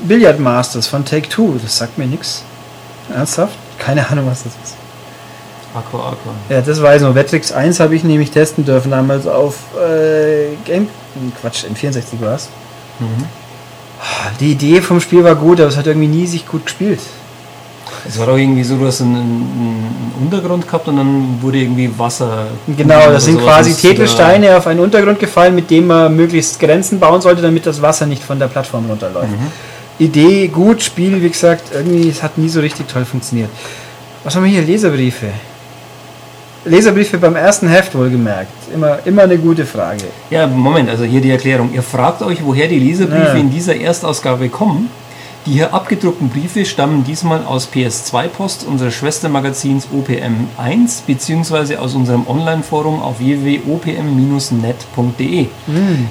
[0.04, 1.58] Billiard Masters von Take Two.
[1.62, 2.42] Das sagt mir nichts.
[3.14, 3.54] Ernsthaft?
[3.78, 4.74] Keine Ahnung, was das ist.
[5.74, 6.32] Aqua Aqua.
[6.48, 7.14] Ja, das weiß ich noch.
[7.14, 10.88] Vetrix 1 habe ich nämlich testen dürfen damals auf äh, Game.
[11.42, 12.48] Quatsch, N64 war es.
[13.00, 13.24] Mhm.
[14.40, 17.00] Die Idee vom Spiel war gut, aber es hat irgendwie nie sich gut gespielt.
[18.08, 21.90] Es war doch irgendwie so, du hast einen, einen Untergrund gehabt und dann wurde irgendwie
[21.98, 22.46] Wasser.
[22.76, 27.00] Genau, das sind quasi da- Tetelsteine auf einen Untergrund gefallen, mit dem man möglichst Grenzen
[27.00, 29.30] bauen sollte, damit das Wasser nicht von der Plattform runterläuft.
[29.30, 29.50] Mhm.
[29.98, 33.48] Idee gut, Spiel, wie gesagt, irgendwie, es hat nie so richtig toll funktioniert.
[34.24, 34.62] Was haben wir hier?
[34.62, 35.26] Leserbriefe.
[36.64, 38.50] Leserbriefe beim ersten Heft wohlgemerkt.
[38.74, 40.02] Immer, immer eine gute Frage.
[40.30, 41.70] Ja, Moment, also hier die Erklärung.
[41.72, 43.34] Ihr fragt euch, woher die Leserbriefe Ja.
[43.34, 44.90] in dieser Erstausgabe kommen.
[45.46, 53.00] Die hier abgedruckten Briefe stammen diesmal aus PS2-Post unseres Schwestermagazins OPM1 beziehungsweise aus unserem Online-Forum
[53.00, 55.46] auf www.opm-net.de.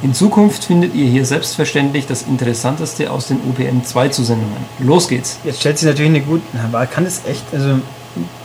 [0.01, 4.55] In Zukunft findet ihr hier selbstverständlich das Interessanteste aus den OPM2-Zusendungen.
[4.79, 5.37] Los geht's!
[5.43, 6.43] Jetzt stellt sich natürlich eine gute.
[6.71, 7.43] War, kann es echt.
[7.51, 7.79] Also,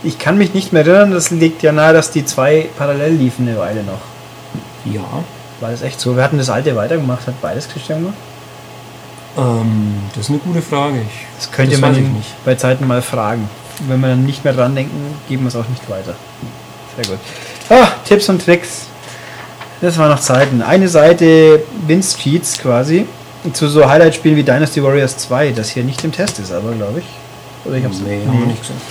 [0.03, 3.47] ich kann mich nicht mehr erinnern, das liegt ja nahe, dass die zwei parallel liefen
[3.47, 4.01] eine Weile noch.
[4.93, 5.05] Ja,
[5.61, 6.17] War das echt so?
[6.17, 8.17] Wir hatten das alte weitergemacht, hat beides Christian gemacht?
[9.37, 11.01] Ähm, das ist eine gute Frage.
[11.01, 13.49] Ich, Das könnte das man bei Zeiten mal fragen.
[13.87, 16.15] Wenn wir dann nicht mehr dran denken, geben wir es auch nicht weiter.
[16.95, 17.19] Sehr gut.
[17.69, 18.87] Ah, Tipps und Tricks.
[19.81, 20.61] Das waren noch Zeiten.
[20.61, 23.07] Eine Seite Vince Cheats quasi
[23.53, 26.99] zu so Highlight-Spielen wie Dynasty Warriors 2, das hier nicht im Test ist, aber glaube
[26.99, 27.05] ich.
[27.65, 28.81] Oder ich hab's Nee, haben wir nicht gesehen.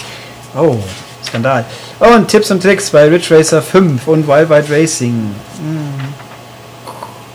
[0.57, 0.77] Oh,
[1.25, 1.65] Skandal.
[2.01, 5.15] Oh, und Tipps und Tricks bei Ridge Racer 5 und Wild Wild Racing.
[5.15, 6.20] Mm.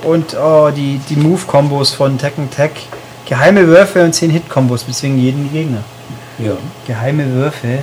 [0.06, 2.72] Und oh, die, die Move-Kombos von Tekken Tech.
[3.26, 5.84] Geheime Würfe und 10 Hit-Kombos bezwingen jeden Gegner.
[6.38, 6.52] Ja.
[6.86, 7.80] Geheime Würfe.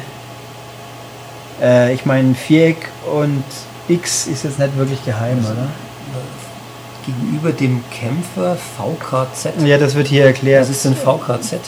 [1.60, 3.42] Äh, ich meine, Viereck und
[3.88, 5.66] X ist jetzt nicht wirklich geheim, oder?
[7.04, 9.66] Gegenüber dem Kämpfer VKZ.
[9.66, 10.62] Ja, das wird hier erklärt.
[10.62, 11.58] Was ist denn VKZ?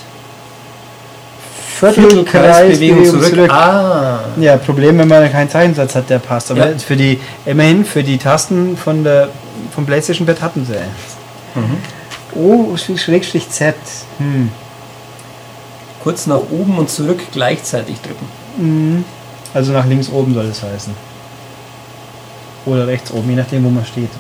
[1.81, 3.51] Viertelkreisbewegung zurück.
[3.51, 4.21] Ah.
[4.39, 6.51] Ja, Problem, wenn man keinen Zeichensatz hat, der passt.
[6.51, 6.79] Aber Ja.
[6.79, 9.29] für die, immerhin für die Tasten von der,
[9.75, 10.75] vom PlayStation Pad hatten sie.
[11.59, 11.79] Mhm.
[12.35, 13.75] Oh, Schrägstrich Z.
[14.19, 14.51] Hm.
[16.03, 18.27] Kurz nach oben und zurück gleichzeitig drücken.
[18.57, 19.05] Mhm.
[19.55, 20.93] Also nach links oben soll es heißen.
[22.67, 24.11] Oder rechts oben, je nachdem, wo man steht.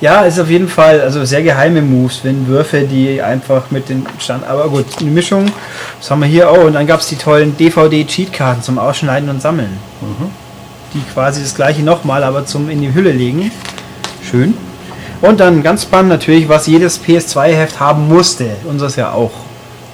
[0.00, 4.04] Ja, ist auf jeden Fall, also sehr geheime Moves, wenn Würfe, die einfach mit den
[4.18, 4.46] Stand.
[4.46, 5.46] Aber gut, eine Mischung,
[5.98, 6.64] das haben wir hier auch.
[6.64, 9.78] Und dann gab es die tollen DVD-Cheatkarten zum Ausschneiden und Sammeln.
[10.02, 10.26] Mhm.
[10.92, 13.50] Die quasi das gleiche nochmal, aber zum in die Hülle legen.
[14.30, 14.54] Schön.
[15.22, 18.48] Und dann ganz spannend natürlich, was jedes PS2-Heft haben musste.
[18.64, 19.30] Unseres ja auch.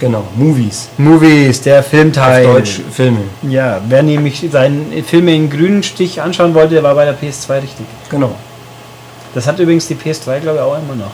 [0.00, 0.88] Genau, Movies.
[0.98, 2.44] Movies, der Filmteil.
[2.44, 3.20] Auf Deutsch Filme.
[3.48, 7.62] Ja, wer nämlich seinen Filme in grünen Stich anschauen wollte, der war bei der PS2
[7.62, 7.86] richtig.
[8.10, 8.34] Genau.
[9.34, 11.12] Das hat übrigens die PS3, glaube ich, auch immer noch.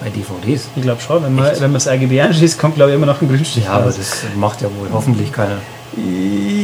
[0.00, 0.68] Bei DVDs.
[0.76, 1.56] Ich glaube schon, wenn man, Echt?
[1.60, 4.22] wenn man das RGB anschließt, kommt, glaube ich, immer noch ein Grünstich Ja, aber das
[4.38, 5.56] macht ja wohl hoffentlich keiner.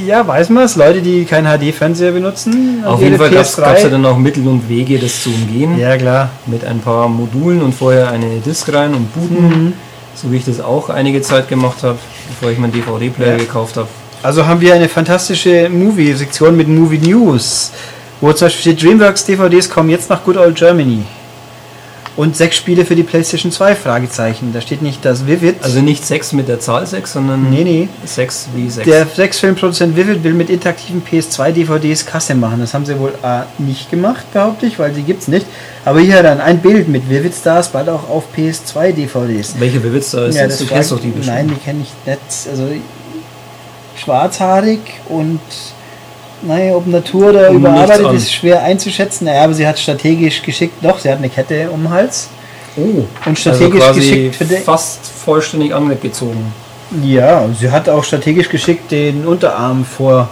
[0.07, 0.77] Ja, weiß man es.
[0.77, 2.83] Leute, die keinen HD-Fernseher benutzen.
[2.85, 3.83] Auf ihre jeden Fall gab es PS3.
[3.85, 5.79] ja dann auch Mittel und Wege, das zu umgehen.
[5.79, 6.29] Ja, klar.
[6.47, 9.49] Mit ein paar Modulen und vorher eine Disk rein und booten.
[9.67, 9.73] Mhm.
[10.15, 13.37] So wie ich das auch einige Zeit gemacht habe, bevor ich meinen DVD-Player Ja.
[13.39, 13.89] gekauft habe.
[14.23, 17.73] Also haben wir eine fantastische Movie-Sektion mit Movie News,
[18.23, 21.05] wo zum Beispiel steht, DreamWorks DVDs kommen jetzt nach Good Old Germany.
[22.15, 24.53] Und sechs Spiele für die PlayStation 2, Fragezeichen.
[24.53, 25.57] Da steht nicht das Vivid.
[25.63, 27.89] Also nicht 6 mit der Zahl 6, sondern nee, nee.
[28.05, 28.87] 6 wie 6.
[28.87, 32.61] Der Sechs-Filmproduzent Vivid will mit interaktiven PS2-DVDs Kasse machen.
[32.61, 35.47] Das haben sie wohl A, nicht gemacht, behaupte ich, weil sie gibt's nicht.
[35.87, 39.55] Aber hier dann ein Bild mit Vivid Stars, bald auch auf PS2-DVDs.
[39.59, 40.59] Welche da ist Ja, das?
[40.59, 41.35] Du kennst doch die bestimmt.
[41.39, 42.47] Nein, die kenne ich nicht.
[42.51, 42.69] Also
[43.97, 45.41] schwarzhaarig und
[46.43, 49.25] naja, ob Natur oder Und überarbeitet ist schwer einzuschätzen.
[49.27, 52.29] Naja, aber sie hat strategisch geschickt, doch, sie hat eine Kette um den Hals.
[52.77, 56.53] Oh, Und strategisch also geschickt für den- fast vollständig angezogen.
[57.03, 60.29] Ja, sie hat auch strategisch geschickt den Unterarm vor,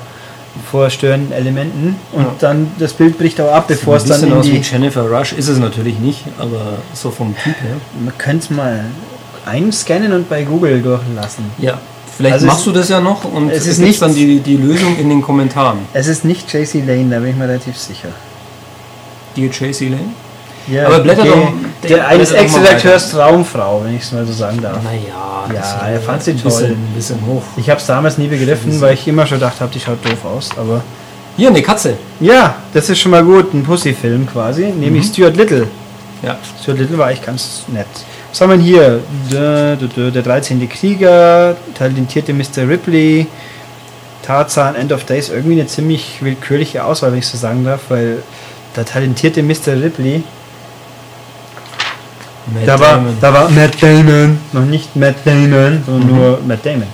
[0.71, 2.35] vor störenden Elementen und Ja.
[2.41, 4.59] dann das Bild bricht auch ab, bevor es dann in aus wie.
[4.59, 7.77] Jennifer Rush, ist es natürlich nicht, aber so vom Typ her.
[8.05, 8.85] Man könnte es mal
[9.47, 11.45] einscannen und bei Google durchlassen.
[11.59, 11.79] Ja,
[12.21, 14.97] vielleicht Also machst du das ja noch und es ist nicht- dann die, die Lösung
[14.99, 15.79] in den Kommentaren.
[15.93, 18.09] Es ist nicht JC Lane, da bin ich mir relativ sicher.
[19.37, 20.01] Dear JC Lane?
[20.69, 21.31] Ja, Aber blätter okay.
[21.83, 24.79] doch- Der eines Ex-Redakteurs Traumfrau, wenn ich es mal so sagen darf.
[24.83, 26.53] Naja, Ja, er fand sie toll.
[26.65, 27.43] ein bisschen hoch.
[27.57, 30.25] Ich habe es damals nie begriffen, weil ich immer schon gedacht habe, die schaut doof
[30.25, 30.51] aus.
[30.57, 30.83] Aber
[31.37, 31.95] Hier, eine Katze.
[32.21, 35.13] ja, das ist schon mal gut, ein Pussy-Film quasi, nämlich Mhm.
[35.13, 35.67] Stuart Little.
[36.23, 37.87] Ja, Stuart Little war eigentlich ganz nett.
[38.31, 39.01] Was haben wir denn hier?
[39.33, 40.69] Der, der, der 13.
[40.69, 42.69] Krieger, talentierte Mr.
[42.69, 43.27] Ripley,
[44.23, 48.23] Tarzan, End of Days, irgendwie eine ziemlich willkürliche Auswahl, wenn ich so sagen darf, weil
[48.77, 49.73] der talentierte Mr.
[49.83, 50.23] Ripley,
[52.55, 53.17] Matt da war, Damon.
[53.21, 56.17] da war Matt Damon, noch nicht Matt Damon, sondern Mhm.
[56.17, 56.87] nur Matt Damon.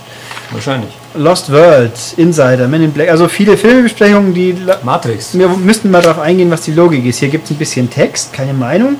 [0.51, 0.89] Wahrscheinlich.
[1.15, 5.37] Lost World, Insider, Men in Black, also viele Filmebesprechungen, die Matrix.
[5.37, 7.19] wir müssten mal darauf eingehen, was die Logik ist.
[7.19, 8.95] Hier gibt es ein bisschen Text, keine Meinung.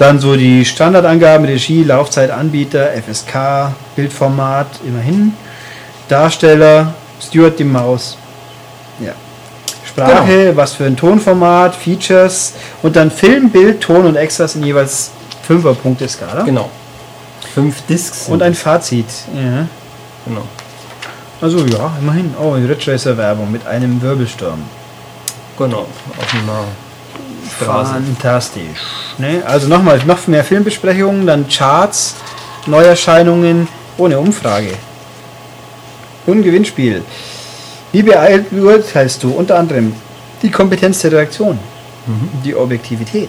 [0.00, 5.34] Dann so die Standardangaben, Regie, Laufzeit, Anbieter, FSK, Bildformat, immerhin.
[6.08, 8.16] Darsteller, Stuart die Maus.
[8.98, 9.12] Ja.
[9.86, 15.10] Sprache, was für ein Tonformat, Features und dann Film, Bild, Ton und Extras in jeweils
[15.46, 16.44] 5er Punkte Skala.
[16.44, 16.70] Genau.
[17.54, 18.26] Fünf Discs.
[18.28, 18.54] Und ein.
[18.54, 19.04] Fazit.
[19.34, 19.66] Ja.
[20.24, 20.44] Genau.
[21.42, 22.34] Also ja, immerhin.
[22.40, 24.62] Oh, Ridge Racer Werbung mit einem Wirbelsturm.
[25.58, 25.80] Genau.
[26.18, 26.64] Auf einer
[27.64, 27.92] Straße.
[27.92, 28.80] Fantastisch.
[29.18, 29.42] Ne?
[29.46, 32.14] Also nochmal, noch mehr Filmbesprechungen, dann Charts,
[32.66, 33.68] Neuerscheinungen
[33.98, 34.72] ohne Umfrage.
[36.26, 37.02] Und Gewinnspiel.
[37.92, 39.94] Wie beurteilst du unter anderem
[40.42, 41.58] die Kompetenz der Redaktion,
[42.06, 42.28] Mhm.
[42.44, 43.28] die Objektivität,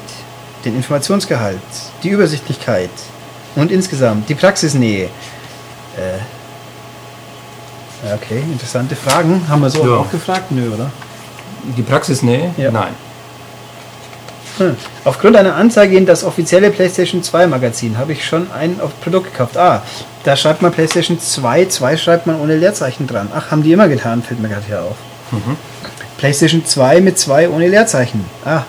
[0.63, 1.59] den Informationsgehalt,
[2.03, 2.89] die Übersichtlichkeit
[3.55, 5.05] und insgesamt die Praxisnähe?
[5.97, 6.19] Äh,
[8.13, 9.43] okay, interessante Fragen.
[9.49, 9.97] Haben wir so Ja.
[9.97, 10.51] auch gefragt?
[10.51, 10.91] Nö, oder?
[11.77, 12.53] Die Praxisnähe?
[12.57, 12.71] Ja.
[12.71, 12.93] Nein.
[14.57, 14.75] Hm.
[15.05, 19.57] Aufgrund einer Anzeige in das offizielle PlayStation 2 Magazin habe ich schon ein Produkt gekauft.
[19.57, 19.83] Ah,
[20.23, 23.29] da schreibt man PlayStation 2, 2 schreibt man ohne Leerzeichen dran.
[23.33, 24.95] Ach, haben die immer getan, fällt mir gerade hier auf.
[25.31, 25.57] Mhm.
[26.17, 28.25] PlayStation 2 mit 2 ohne Leerzeichen.
[28.45, 28.63] Ah,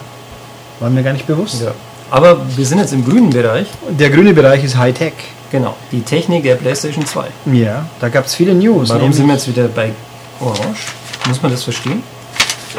[0.80, 1.62] war mir gar nicht bewusst.
[1.62, 1.72] Ja.
[2.10, 3.66] Aber wir sind jetzt im grünen Bereich.
[3.88, 5.14] Der grüne Bereich ist Hightech.
[5.50, 5.76] Genau.
[5.90, 7.26] Die Technik der PlayStation 2.
[7.52, 8.88] Ja, da gab es viele News.
[8.88, 9.92] Warum sind wir jetzt wieder bei
[10.40, 10.86] Orange?
[11.28, 12.02] Muss man das verstehen?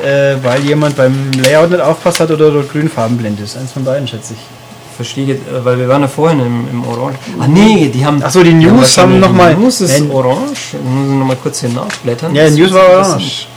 [0.04, 3.58] Äh, weil jemand beim Layout nicht aufpasst hat oder dort grünfarbenblind ist.
[3.58, 4.40] Eins von beiden, schätze ich.
[4.96, 7.18] Verstehe äh, weil wir waren ja vorhin im, im Orange.
[7.40, 8.22] Ah nee, die haben.
[8.24, 10.12] Ach so, die News haben noch mal- Die News ist Nein.
[10.12, 10.74] orange.
[10.74, 12.34] Ich muss noch mal kurz hier nachblättern.
[12.36, 13.48] Ja, Das News war orange.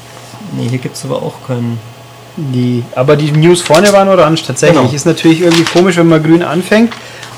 [0.56, 1.78] Nee, hier gibt es aber auch keinen.
[2.38, 4.78] Die, aber die News vorne waren orange tatsächlich.
[4.80, 4.92] Genau.
[4.94, 6.92] Ist natürlich irgendwie komisch, wenn man grün anfängt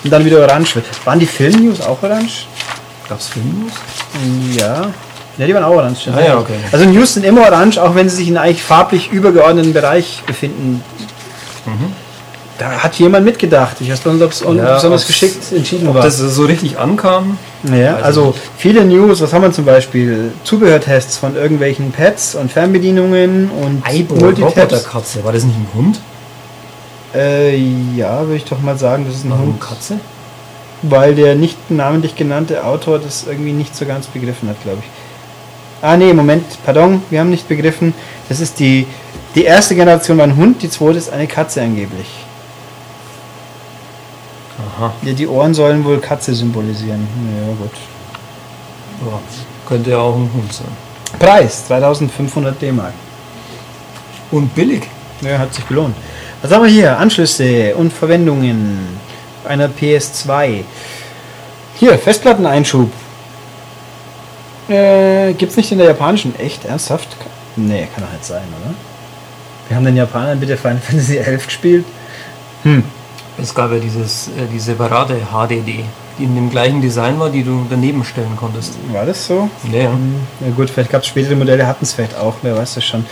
[0.05, 0.86] und dann wieder orange wird.
[1.05, 2.46] Waren die Film-News auch orange?
[3.09, 3.72] Gab es Film-News?
[4.59, 4.90] Ja.
[5.39, 6.09] Ja, die waren auch orange.
[6.14, 6.55] Ah ja, okay.
[6.72, 10.22] Also News sind immer orange, auch wenn sie sich in einem eigentlich farblich übergeordneten Bereich
[10.26, 10.82] befinden.
[11.64, 11.93] Mhm.
[12.59, 13.76] Da hat jemand mitgedacht.
[13.80, 16.03] Ich weiß nicht, ob es Ja, besonders geschickt entschieden Ob war.
[16.03, 17.39] das so richtig ankam?
[17.72, 20.32] Ja, also ich viele News, was haben wir zum Beispiel?
[20.43, 23.84] Zubehörtests von irgendwelchen Pads und Fernbedienungen und
[24.20, 24.43] Multitabs.
[24.57, 25.24] Roboterkatze.
[25.24, 26.01] War das nicht ein Hund?
[27.14, 27.57] Äh,
[27.97, 30.01] ja, würde ich doch mal sagen, das ist ein Warum Hund, Katze?
[30.82, 34.89] weil der nicht namentlich genannte Autor das irgendwie nicht so ganz begriffen hat, glaube ich.
[35.81, 37.95] Ah, nee, Moment, pardon, wir haben nicht begriffen.
[38.29, 38.87] Das ist die,
[39.35, 42.09] die erste Generation war ein Hund, die zweite ist eine Katze angeblich.
[44.59, 44.93] Aha.
[45.03, 47.07] Ja, die Ohren sollen wohl Katze symbolisieren.
[47.41, 47.70] Ja, gut.
[49.07, 49.20] Ja,
[49.68, 50.66] könnte ja auch ein Hund sein.
[51.18, 52.93] Preis 3500 D-Mark.
[54.33, 54.83] Und billig.
[55.20, 55.95] Ja, hat sich gelohnt.
[56.43, 56.99] Was haben wir hier?
[56.99, 58.99] Anschlüsse und Verwendungen
[59.45, 60.64] einer PS2.
[61.76, 62.91] Hier, Festplatteneinschub.
[64.69, 66.39] Äh, gibt's nicht in der japanischen?
[66.39, 66.64] Echt?
[66.64, 67.09] Ernsthaft?
[67.57, 68.75] Nee, kann nicht sein, oder?
[69.69, 71.85] Wir haben den Japanern bitte Final Fantasy 11 gespielt.
[72.62, 72.85] Hm.
[73.41, 75.85] Es gab ja dieses, äh, die separate HDD,
[76.19, 78.75] die in dem gleichen Design war, die du daneben stellen konntest.
[78.93, 79.49] War das so?
[79.73, 79.91] Ja, ja.
[79.93, 82.85] Hm, Ja gut, vielleicht gab es spätere Modelle, hatten es vielleicht auch, wer weiß das
[82.85, 83.07] schon.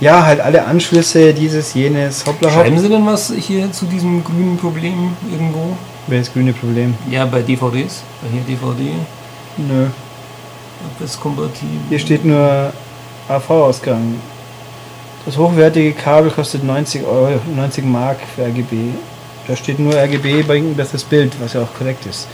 [0.00, 2.60] Ja, halt alle Anschlüsse, dieses, jenes, hoppla hopp.
[2.62, 5.76] Schreiben Sie denn was hier zu diesem grünen Problem irgendwo?
[6.06, 6.94] Welches grüne Problem?
[7.10, 8.02] Ja, bei DVDs.
[8.22, 8.92] Bei hier DVD.
[9.56, 9.86] Nö.
[10.84, 11.78] Abwärtskompatibel.
[11.88, 12.72] Hier steht nur
[13.28, 14.16] AV-Ausgang.
[15.24, 18.76] Das hochwertige Kabel kostet 90 Euro, 90 Mark für RGB.
[19.48, 22.28] Da steht nur RGB bei ein besseres Bild, was ja auch korrekt ist.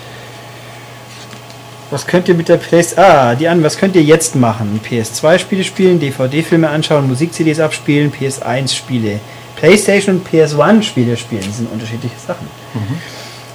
[1.91, 3.05] Was könnt ihr mit der PlayStation...
[3.05, 4.81] Ah, die an, was könnt ihr jetzt machen?
[4.83, 9.21] PS2-Spiele spielen, DVD-Filme anschauen, Musik-CDs abspielen, PS1-Spiele.
[9.57, 12.47] PlayStation und PS1-Spiele spielen, das sind unterschiedliche Sachen.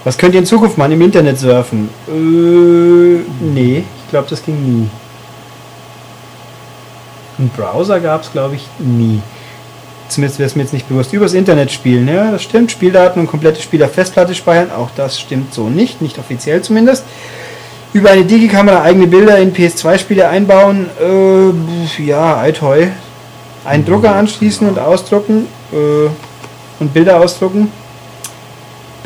[0.04, 0.94] Was könnt ihr in Zukunft machen?
[0.94, 1.90] Im Internet surfen?
[2.08, 4.90] Äh, nee, ich glaube, das ging nie.
[7.38, 9.22] Einen Browser gab es, glaube ich, nie.
[10.08, 11.12] Zumindest wäre es mir jetzt nicht bewusst.
[11.12, 12.72] Übers Internet spielen, ja, das stimmt.
[12.72, 17.04] Spieldaten und komplette Spiele auf Festplatte speichern, auch das stimmt so nicht, nicht offiziell zumindest.
[17.92, 22.88] Über eine Digikamera eigene Bilder in PS2-Spiele einbauen, äh, ja, ei toi.
[23.66, 26.10] Einen Drucker anschließen und ausdrucken äh,
[26.80, 27.74] und Bilder ausdrucken.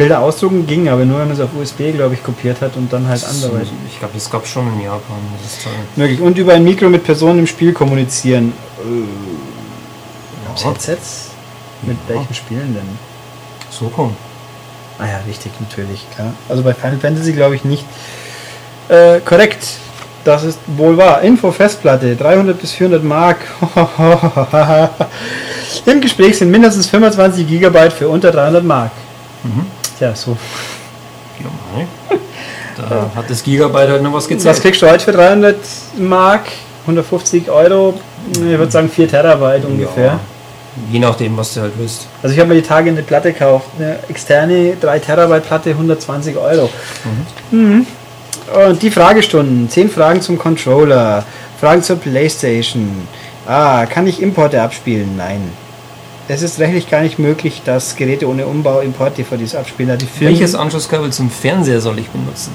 [0.01, 2.91] Bilder ausdrucken ging aber nur, wenn man es auf USB, glaube ich, kopiert hat und
[2.91, 3.61] dann halt andere.
[3.87, 5.17] Ich glaube, das gab schon in Japan.
[5.43, 5.73] Das Teil.
[5.95, 6.19] Möglich.
[6.19, 8.53] Und über ein Mikro mit Personen im Spiel kommunizieren.
[8.79, 10.69] Äh, gab's Ja.
[10.71, 11.27] Headsets?
[11.83, 12.15] Mit Ja.
[12.15, 12.97] welchen Spielen denn?
[13.69, 14.15] So komm.
[14.97, 16.33] Ah ja, richtig, natürlich, klar.
[16.49, 17.85] Also bei Final Fantasy glaube ich nicht.
[18.89, 19.65] Äh, korrekt.
[20.23, 21.21] Das ist wohl wahr.
[21.21, 23.37] Info Festplatte, 300 bis 400 Mark.
[25.85, 28.91] Im Gespräch sind mindestens 25 Gigabyte für unter 300 Mark.
[29.43, 29.65] Mhm.
[30.01, 30.35] Tja, so.
[31.39, 31.45] Ja,
[31.75, 31.85] mei.
[32.75, 34.59] Da hat das Gigabyte halt noch was Was gezählt.
[34.59, 35.55] kriegst du heute für 300
[35.99, 36.45] Mark?
[36.87, 37.99] 150 Euro?
[38.33, 40.05] Ich würde sagen 4 Terabyte ungefähr.
[40.05, 40.19] Ja,
[40.91, 42.07] je nachdem, was du halt willst.
[42.23, 46.35] Also ich habe mir die Tage eine Platte gekauft, eine externe 3 Terabyte Platte, 120
[46.35, 46.71] Euro.
[47.51, 47.85] Mhm.
[48.67, 51.23] Und die Fragestunden, 10 Fragen zum Controller,
[51.59, 53.07] Fragen zur Playstation.
[53.45, 55.15] Ah, kann ich Importe abspielen?
[55.15, 55.51] Nein.
[56.27, 59.89] Es ist rechtlich gar nicht möglich, dass Geräte ohne Umbau Import-DVDs abspielen.
[59.89, 62.53] Da die Firmen- Welches Anschlusskabel zum Fernseher soll ich benutzen?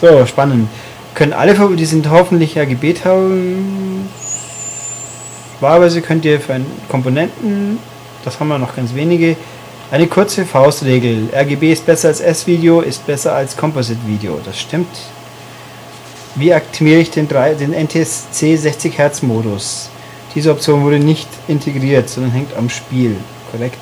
[0.00, 0.68] So, spannend.
[1.14, 4.08] Können alle, die sind hoffentlich RGB-Tauen.
[5.60, 7.78] Wahlweise könnt ihr für einen Komponenten,
[8.24, 9.36] das haben wir noch ganz wenige,
[9.90, 11.30] eine kurze Faustregel.
[11.34, 14.38] RGB ist besser als S-Video, ist besser als Composite-Video.
[14.44, 14.88] Das stimmt.
[16.34, 19.88] Wie aktiviere ich den, 3 den NTSC 60 Hertz Modus?
[20.36, 23.16] Diese Option wurde nicht integriert, sondern hängt am Spiel.
[23.50, 23.80] Korrekt.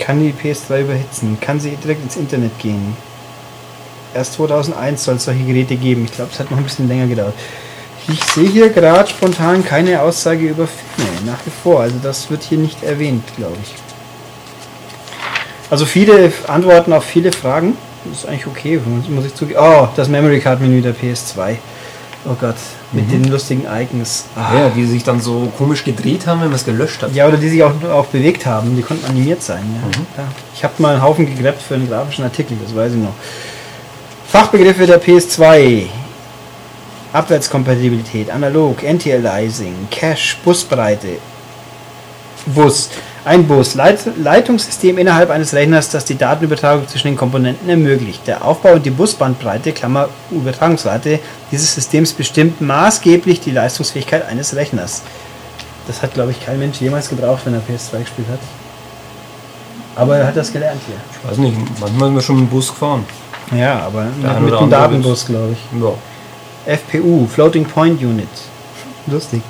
[0.00, 1.38] Kann die PS2 überhitzen?
[1.40, 2.96] Kann sie direkt ins Internet gehen?
[4.14, 6.06] Erst 2001 soll es solche Geräte geben.
[6.06, 7.34] Ich glaube, es hat noch ein bisschen länger gedauert.
[8.08, 11.82] Ich sehe hier gerade spontan keine Aussage über Filme, nach wie vor.
[11.82, 13.74] Also das wird hier nicht erwähnt, glaube ich.
[15.70, 17.76] Also viele Antworten auf viele Fragen.
[18.04, 19.56] Das ist eigentlich okay, muss ich.
[19.56, 21.58] Oh, das Memory Card Menü der PS2.
[22.24, 22.56] Oh Gott,
[22.92, 24.24] mit den lustigen Icons.
[24.34, 24.54] Ah.
[24.54, 27.14] Ja, die sich dann so komisch gedreht haben, wenn man es gelöscht hat.
[27.14, 28.76] Ja, oder die sich auch, auch bewegt haben.
[28.76, 29.62] Die konnten animiert sein.
[29.62, 29.86] Ja.
[29.86, 30.06] Mhm.
[30.16, 30.24] Ja.
[30.54, 33.14] Ich habe mal einen Haufen gegrappt für einen grafischen Artikel, das weiß ich noch.
[34.26, 35.86] Fachbegriffe der PS2.
[37.12, 41.16] Abwärtskompatibilität, Analog, Anti-Aliasing, Cache, Busbreite,
[42.46, 42.90] Bus,
[43.24, 48.26] ein Bus, Leit Leitungssystem innerhalb eines Rechners, das die Datenübertragung zwischen den Komponenten ermöglicht.
[48.26, 51.20] Der Aufbau und die Busbandbreite, Klammer Übertragungsrate,
[51.52, 55.02] dieses Systems bestimmt maßgeblich die Leistungsfähigkeit eines Rechners.
[55.86, 58.40] Das hat, glaube ich, kein Mensch jemals gebraucht, wenn er PS2 gespielt hat.
[59.96, 60.96] Aber er hat das gelernt hier.
[61.10, 63.04] Ich weiß nicht, manchmal sind wir schon mit dem Bus gefahren.
[63.56, 65.80] Ja, aber mit, mit andere Datenbus, glaube ich.
[65.80, 66.74] Ja.
[66.76, 68.28] FPU, Floating Point Unit.
[69.06, 69.42] Lustig.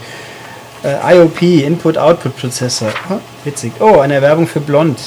[0.85, 2.89] Äh, IOP, Input-Output-Prozessor.
[3.09, 3.73] Ah, witzig.
[3.81, 4.99] Oh, eine Werbung für Blond.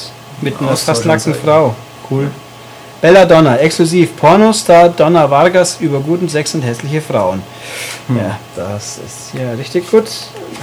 [0.41, 1.34] Mit einer fast nackten.
[1.34, 1.76] Frau.
[2.09, 2.30] Cool.
[2.99, 4.15] Bella Donna, exklusiv.
[4.15, 7.41] Pornostar Donna Vargas über guten Sex und hässliche Frauen.
[8.09, 10.05] Ja, das ist ja richtig gut.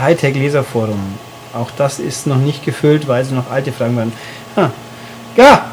[0.00, 1.18] Hightech Leserforum.
[1.54, 4.12] Auch das ist noch nicht gefüllt, weil sie noch alte Fragen waren.
[4.54, 4.70] Ah.
[5.36, 5.64] Ja!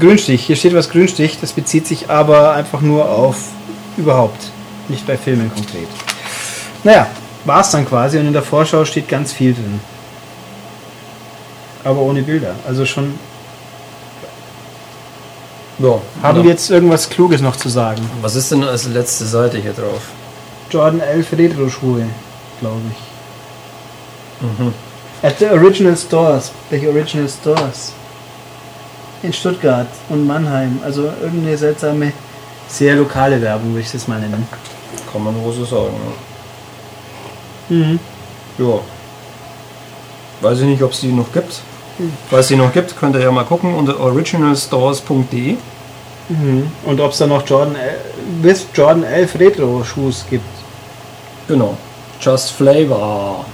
[0.00, 0.46] Grünstich.
[0.46, 1.38] Hier steht was Grünstich.
[1.40, 3.36] Das bezieht sich aber einfach nur auf
[3.96, 4.50] überhaupt.
[4.88, 5.88] Nicht bei Filmen konkret.
[6.82, 7.06] Naja,
[7.44, 9.80] war es dann quasi und in der Vorschau steht ganz viel drin.
[11.84, 12.54] Aber ohne Bilder.
[12.66, 13.18] Also schon.
[15.78, 15.88] Ja,
[16.22, 16.44] Haben genau.
[16.44, 18.08] wir jetzt irgendwas Kluges noch zu sagen?
[18.20, 20.02] Was ist denn als letzte Seite hier drauf?
[20.70, 22.06] Jordan 11 Retro-Schuhe,
[22.60, 24.42] glaube ich.
[24.42, 24.72] Mhm.
[25.22, 26.52] At the Original Stores.
[26.70, 27.92] Welche Original Stores?
[29.22, 30.80] In Stuttgart und Mannheim.
[30.84, 32.12] Also irgendeine seltsame,
[32.68, 34.46] sehr lokale Werbung, würde ich jetzt mal nennen.
[35.12, 35.94] Kann man wohl so sagen.
[37.72, 37.98] Mhm.
[38.58, 38.80] Ja.
[40.42, 41.60] Weiß ich nicht, ob es die noch gibt.
[42.28, 45.56] Falls es die noch gibt, könnt ihr ja mal gucken unter originalstores.de.
[46.28, 46.70] Mhm.
[46.84, 47.76] Und ob es da noch Jordan,
[48.42, 50.44] with Jordan 11 Retro-Schuhs gibt.
[51.48, 51.76] Genau.
[52.20, 53.44] Just Flavor.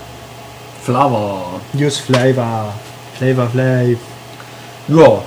[0.82, 1.60] Flavor.
[1.74, 2.72] Use Flavor.
[3.18, 3.98] Flavor Flav.
[4.88, 5.22] Ja.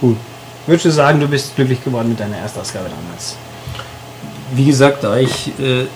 [0.00, 0.16] Gut.
[0.66, 3.36] Würdest du sagen, du bist glücklich geworden mit deiner Erstausgabe damals?
[4.52, 5.86] Wie gesagt, da ich äh,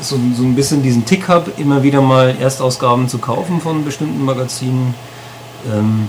[0.00, 4.24] so, so ein bisschen diesen Tick habe, immer wieder mal Erstausgaben zu kaufen von bestimmten
[4.24, 4.94] Magazinen.
[5.72, 6.08] Ähm,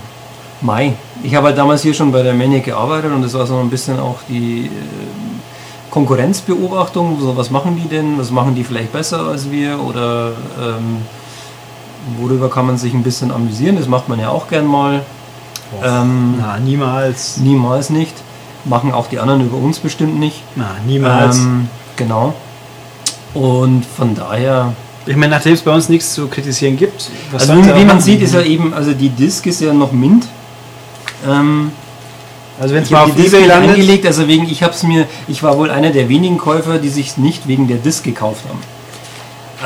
[0.62, 0.92] Mai.
[1.22, 3.70] Ich habe halt damals hier schon bei der Maniac gearbeitet und das war so ein
[3.70, 4.70] bisschen auch die äh,
[5.90, 7.18] Konkurrenzbeobachtung.
[7.20, 8.18] So, was machen die denn?
[8.18, 9.80] Was machen die vielleicht besser als wir?
[9.80, 10.98] Oder ähm,
[12.18, 13.76] worüber kann man sich ein bisschen amüsieren?
[13.76, 15.00] Das macht man ja auch gern mal.
[15.82, 17.38] Ähm, Na, niemals.
[17.38, 18.14] Niemals nicht.
[18.64, 20.42] Machen auch die anderen über uns bestimmt nicht.
[20.56, 21.38] Na, niemals.
[21.38, 22.34] Ähm, genau.
[23.34, 24.72] Und von daher,
[25.06, 28.22] ich meine, nachdem es bei uns nichts zu kritisieren gibt, also wie, wie man sieht,
[28.22, 30.26] ist ja eben, also die Disk ist ja noch mint.
[31.26, 31.72] Ähm,
[32.60, 35.06] Also wenn es mal auf die eBay landet, eingelegt, also wegen, ich habe es mir,
[35.28, 38.60] ich war wohl einer der wenigen Käufer, die sich nicht wegen der Disk gekauft haben.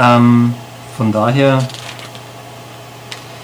[0.01, 0.55] Ähm,
[0.97, 1.67] von daher,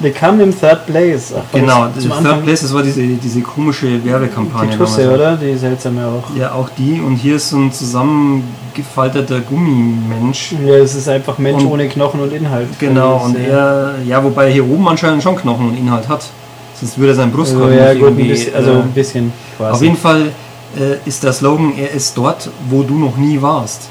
[0.00, 1.32] wir kamen im Third Place.
[1.36, 4.72] Ach, genau, Third Anfang Place, das war diese, diese komische Werbekampagne.
[4.72, 5.36] die Tusse, oder?
[5.36, 6.34] Die seltsame auch.
[6.36, 7.00] Ja, auch die.
[7.00, 10.52] Und hier ist so ein zusammengefalteter Gummimensch.
[10.64, 12.68] Ja, es ist einfach Mensch Und- ohne Knochen und Inhalt.
[12.78, 16.24] Genau, und er, ja, wobei er hier oben anscheinend schon Knochen und Inhalt hat.
[16.78, 19.72] Sonst würde er sein Brustkorb also, ja, gut, ein bisschen, also äh, ein bisschen quasi.
[19.74, 20.32] auf jeden Fall
[20.78, 23.88] äh, ist der Slogan, er ist dort, wo du noch nie warst.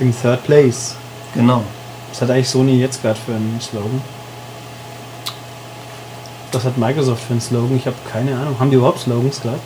[0.00, 0.96] Im Third Place.
[1.34, 1.62] Genau.
[2.10, 4.02] Was hat eigentlich Sony jetzt gerade für einen Slogan?
[6.52, 7.76] Was hat Microsoft für einen Slogan?
[7.76, 8.56] Ich habe keine Ahnung.
[8.58, 9.58] Haben die überhaupt Slogans gerade?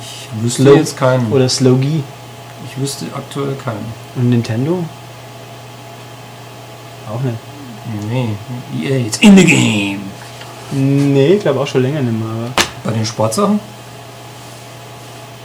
[0.00, 1.30] Ich wüsste Slog- jetzt keinen.
[1.32, 2.02] Oder Slogie?
[2.68, 3.84] ich wüsste aktuell keinen.
[4.16, 4.84] Und Nintendo?
[7.12, 7.36] Auch nicht.
[8.08, 8.28] Nee,
[8.80, 10.00] EA, it's in the game.
[10.70, 12.28] Nee, ich glaube auch schon länger nicht mehr.
[12.28, 12.50] Aber
[12.84, 13.58] Bei den Sportsachen?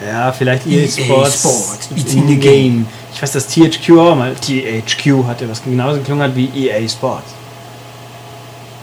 [0.06, 1.40] ja, vielleicht EA EA Sports.
[1.40, 2.86] Sports, It's in the game.
[3.14, 7.32] Ich weiß, dass THQ auch mal THQ hatte, was genauso geklungen hat wie EA Sports.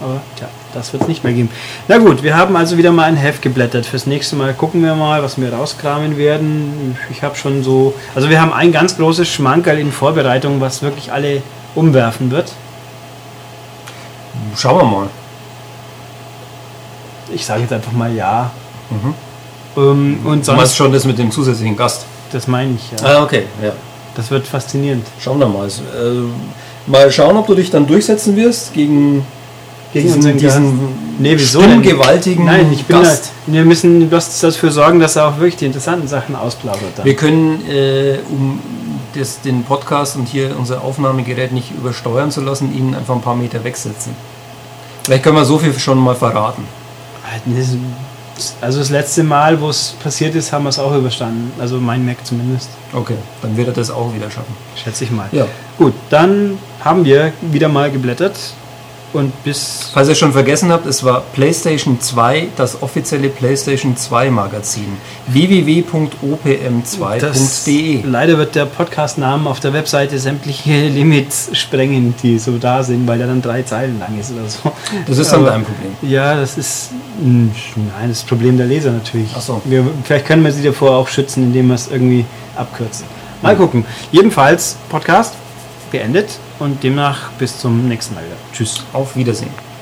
[0.02, 1.50] Aber tja, das wird es nicht mehr geben.
[1.88, 3.86] Na gut, wir haben also wieder mal ein Heft geblättert.
[3.86, 6.96] Fürs nächste Mal gucken wir mal, was wir rauskramen werden.
[7.10, 7.94] Ich habe schon so.
[8.14, 11.42] Also wir haben ein ganz großes Schmankerl in Vorbereitung, was wirklich alle
[11.74, 12.52] umwerfen wird.
[14.56, 15.06] Schauen wir mal.
[17.32, 18.50] Ich sage jetzt einfach mal ja.
[18.90, 19.14] Mhm.
[19.76, 22.06] Ähm, und Du meinst sonst, schon das mit dem zusätzlichen Gast?
[22.34, 23.06] das meine ich ja.
[23.06, 23.72] Ah, okay, ja.
[24.14, 25.06] Das wird faszinierend.
[25.20, 25.62] Schauen wir mal.
[25.62, 25.82] Also,
[26.86, 29.24] mal schauen, ob du dich dann durchsetzen wirst gegen,
[29.94, 30.78] Gegen diesen, unseren diesen
[31.20, 33.30] Nee, wieso stimmgewaltigen Nein, ich bin Gast.
[33.46, 36.82] da, wir müssen bloß dafür sorgen, dass er auch wirklich die interessanten Sachen ausplaudert.
[36.96, 37.04] Dann.
[37.04, 38.58] Wir können, äh, um
[39.14, 43.36] das, den Podcast und hier unser Aufnahmegerät nicht übersteuern zu lassen, ihn einfach ein paar
[43.36, 44.16] Meter wegsetzen.
[45.04, 46.64] Vielleicht können wir so viel schon mal verraten.
[48.60, 51.52] Also das letzte Mal, wo es passiert ist, haben wir es auch überstanden.
[51.60, 54.56] Also mein Mac zumindest, Okay, dann wird er das auch wieder schaffen.
[54.74, 55.28] schätze ich mal.
[55.30, 55.46] Ja.
[55.78, 58.34] Gut, dann haben wir wieder mal geblättert
[59.14, 64.30] und bis Falls ihr schon vergessen habt, es war PlayStation 2, das offizielle PlayStation 2
[64.30, 64.96] Magazin.
[65.28, 68.02] www.opm2.de.
[68.04, 73.18] leider wird der Podcast-Namen auf der Webseite sämtliche Limits sprengen, die so da sind, weil
[73.18, 74.72] der dann drei Zeilen lang ist oder so.
[75.06, 75.92] Das ist dann Aber- dein Problem.
[76.02, 76.90] Ja, das ist
[77.20, 77.52] nein,
[78.08, 79.28] das Problem der Leser natürlich.
[79.36, 79.60] Ach so.
[79.64, 82.24] Wir, vielleicht können wir sie davor auch schützen, indem wir es irgendwie
[82.56, 83.06] abkürzen.
[83.42, 83.84] Mal gucken.
[84.10, 85.34] Jedenfalls Podcast
[85.94, 88.36] beendet und demnach bis zum nächsten Mal wieder.
[88.52, 88.82] Tschüss.
[88.92, 89.73] Auf Wiedersehen.